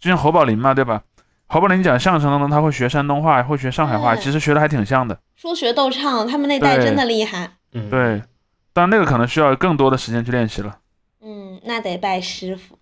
[0.02, 1.04] 就像侯宝林嘛，对吧？
[1.46, 5.18] 侯宝林讲相声当中他会学山东话，会学上海话，其实学的还挺像的。
[5.36, 7.58] 说学逗唱，他们那代真的厉害。
[7.74, 8.24] 嗯，对，
[8.74, 10.80] 但那个可能需要更多的时间去练习了。
[11.22, 12.80] 嗯，那得拜师傅。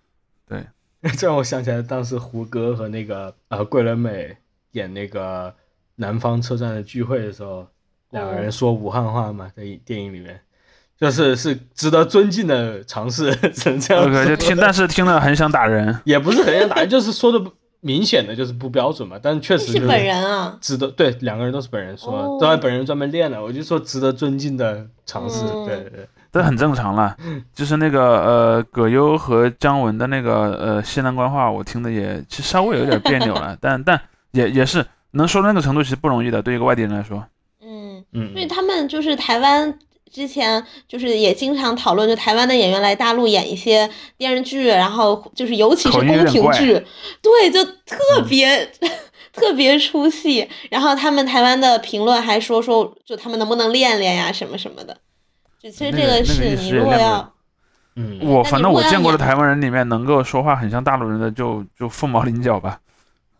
[0.48, 0.64] 对，
[1.18, 4.36] 这让我想起来当时胡歌和那个呃桂纶镁
[4.72, 5.54] 演那个
[5.96, 7.66] 南方车站的聚会的时候，
[8.10, 10.40] 两个人说武汉话嘛，在电影里面，
[11.00, 14.24] 就是是值得尊敬的尝试， 只能这样说。
[14.24, 17.42] 就听，但是听了很想打人，也不是很想打人，就是说的
[17.80, 19.18] 明显的就是不标准嘛。
[19.22, 26.08] 但确实是本人啊，值得对两个人都是本人说，当然本人专门练的，我就说值得尊敬的尝试，对对对。
[26.32, 27.16] 这很正常了，
[27.52, 37.26] 就是那个呃葛优和姜文的那个呃西南官话，我听的也其实稍微有点别扭了，但但也也是能说那个程度，其实不容易的，对一个外地人来说。
[37.60, 39.76] 嗯嗯，因为他们就是台湾
[40.10, 46.84] 之前就是也经常讨论，就台湾的演员来大陆演一些电视剧，然后就是尤其是宫廷剧，
[47.22, 47.96] 对，就特
[48.28, 48.70] 别
[49.32, 50.48] 特别出戏。
[50.68, 54.96] 然后他们台湾的评论还说说，就他们能不能练练呀，什么什么的。
[55.62, 57.32] 就其实这个是你如果要，
[57.96, 62.80] 嗯，我反正我见过的台湾人里面能够说话很像大陆人的，就就凤毛麟角吧，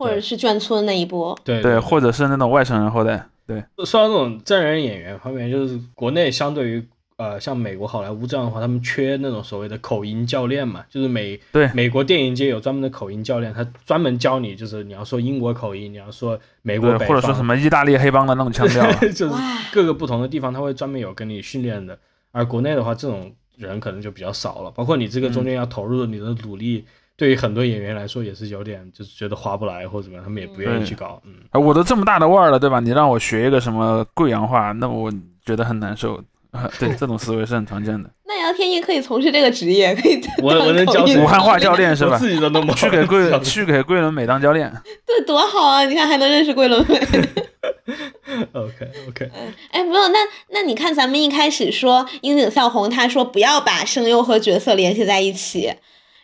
[0.01, 3.63] 或者是眷村那一波，对对，或者是那种外省人后代，对。
[3.85, 6.83] 说到这种真人演员方面，就是国内相对于
[7.19, 19.35] 呃像美国好莱坞这样的话，他们缺那种所谓的口音教练嘛，就是美对美国电影界有专门的口音教练，他专门教你，就是你要说英国口音，你要说美国北或者说什么意大利黑帮的那种腔调， 就是
[19.71, 21.99] 各个不同的地方他会专门有跟你训练的。
[22.33, 24.71] 而国内的话，这种人可能就比较少了。
[24.71, 26.85] 包括你这个中间要投入的你的努力，
[27.21, 31.21] 对于很多演员来说也是有点就是觉得划不来或者怎么样，他们也不愿意去搞。
[31.27, 32.81] 嗯，我都这么大的腕儿了，对吧？
[32.81, 35.13] 你让我学一个什么贵阳话，那我
[35.45, 36.19] 觉得很难受。
[36.51, 38.11] 啊对，这种思维是很常见的。
[38.25, 42.17] 那姚天一可以从事这个职业，可以我我能教武汉话教练是吧？
[42.17, 44.73] 自己都弄不好，去给桂去给桂纶镁当教练，
[45.07, 45.85] 对，多好啊！
[45.85, 46.99] 你看还能认识桂纶镁。
[48.55, 50.19] OK OK，嗯，哎，没有，那
[50.49, 55.75] 那你看，咱们一开始说樱井孝宏，他说不要把声优和角色联系在一起，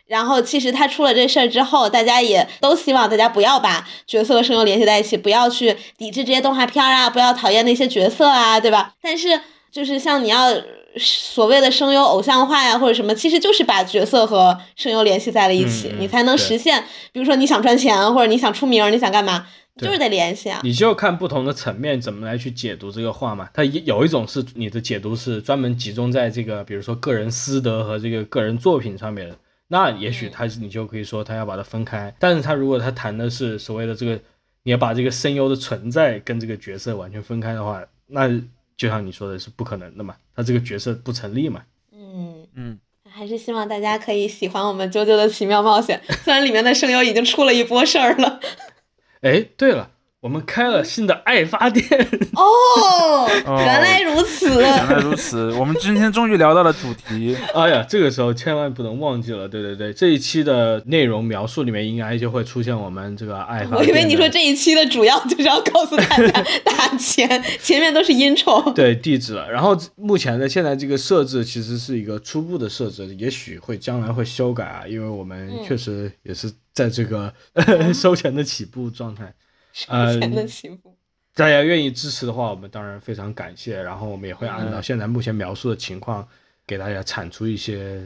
[0.07, 8.93] 然后其实他出了这事儿之后，大家也都希望大家不要把角色和声优联系在一起，不要去抵制这些动画片啊，不要讨厌那些角色啊，对吧？
[9.01, 9.39] 但是
[9.71, 10.53] 就是像你要
[10.97, 16.83] 所谓的声优偶像化呀，或者什么，其实就是把角色和声优联系在了一起，你才能实现。
[17.11, 19.45] 比如说你想赚钱，或者你想出名，你想干嘛？
[19.79, 20.59] 就是得联系啊！
[20.63, 23.47] 你就看不同的层面怎么来去解读这个话嘛。
[23.53, 29.37] 它有一种是你的解读是专门集中在这个，比如说个人私德和这个个人作品上面的，
[29.67, 32.13] 那也许他你就可以说他要把它分开。
[32.19, 34.19] 但是他如果他谈的是所谓的这个，
[34.63, 38.29] 你要把这个声优的存在跟这个角色完全分开的话，那
[38.75, 41.63] 就像你说的是不可能的嘛，他这个角色不成立嘛。
[41.91, 48.39] 嗯嗯，还是希望大家可以喜欢我们啾啾的奇妙冒险，虽然里面的声优已经出了一波事儿了。
[49.21, 49.91] 哎，对了，
[50.27, 51.85] 我们开了新的爱发电
[52.33, 57.33] 哦，原来如此，原来如此，我们今天终于聊到了主题。
[57.53, 63.79] 哎呀，这个时候千万不能忘记了，对对对，这一期的内容描述里面应该就会出现我们这个爱发电。
[63.79, 68.73] 我以为你说这一期的主要就是要告诉大家打钱， 前面都是 intro。
[68.73, 76.51] 对地址了，然后目前的现在这个设置其实是一个初步的设置，也许会将来会修改啊，因为我们确实也是。
[76.77, 77.33] 在这个
[77.91, 79.33] 收钱的起步状态，
[79.85, 80.95] 收钱的起步，
[81.35, 83.79] 大家愿意支持的话，我们当然非常感谢。
[83.79, 86.27] 然后我们也会按照现在目前描述的情况，
[86.65, 88.01] 给大家产出一些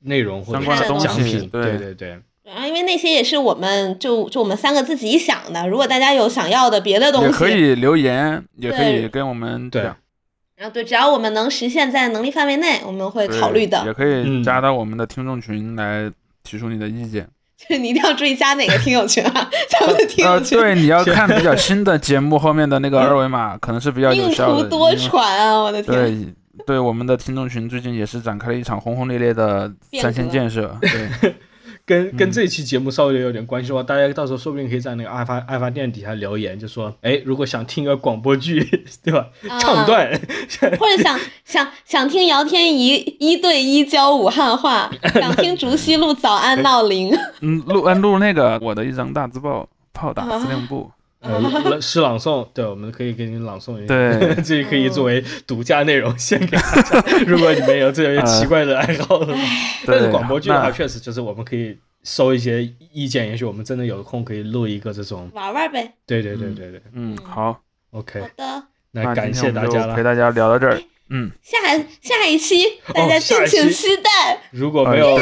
[0.00, 0.64] 内容或者
[0.98, 1.46] 奖品。
[1.50, 2.18] 对对对。
[2.42, 5.68] 然后因为那些也是我们就就我们三个自己想的。
[5.68, 9.82] 如果大家有想要的别的东西，也可以留言，也可以跟我们对。
[10.56, 13.84] 然后对，只要我们能实现在能力范围内，我们会考虑的。
[13.84, 16.10] 也可以加到我们的听众群来
[16.42, 17.28] 提出你的意见。
[17.60, 19.50] 就是你一定要注意加哪个听友群啊？
[19.68, 20.58] 咱们的听友群。
[20.58, 24.54] 对，你要看比较新的节目后面的那个二维码，可能是比较有效的。
[24.54, 25.52] 命途多舛啊！
[25.60, 25.94] 我的天。
[25.94, 26.34] 对
[26.66, 30.74] 对，我们的听众群最近也是展开了一场轰轰烈烈的三线建设。
[30.80, 31.34] 对。
[31.90, 38.62] 跟跟这期节目稍微有点关系的话，大家到时候说不定可以在那个爱发爱发电底下留言，就说，哎，如果想听个广播剧，
[39.02, 39.26] 对吧？
[39.58, 40.08] 唱段，
[40.78, 50.88] 或者想想想听姚天怡一对一教武汉话， 想听竹溪路早安闹铃，嗯，录嗯录那个我的一张大字报，炮打司令部。
[51.20, 57.04] 呃，诗朗诵，对，我们可以给你朗诵一下，对， 这可以作为独家内容献给大家。
[57.26, 59.42] 如果你们有这些奇怪的爱好的话，
[59.86, 65.92] 但是广播剧的话，确实就是我们可以收一些意见，也许我们真的有空可以录一个这种玩玩呗。
[66.06, 67.60] 对对对对对，嗯，好
[67.90, 68.62] ，OK，好的，
[68.92, 71.58] 那感谢大家了，陪大家聊到这儿，嗯，下
[72.00, 72.64] 下一期
[72.94, 74.40] 大家敬请期待。
[74.52, 75.18] 如果没有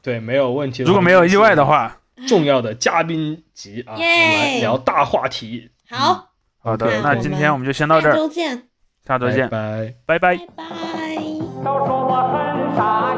[0.00, 1.96] 对没有问题，如果没有意外的话。
[2.26, 5.70] 重要的嘉宾集啊，我们来聊大话题。
[5.88, 6.28] 好，
[6.62, 8.62] 好的，那今天我们就先到这儿，下周见，
[9.06, 10.36] 下周见，拜拜。
[10.36, 11.16] 拜拜。
[11.62, 13.09] 都说我很傻，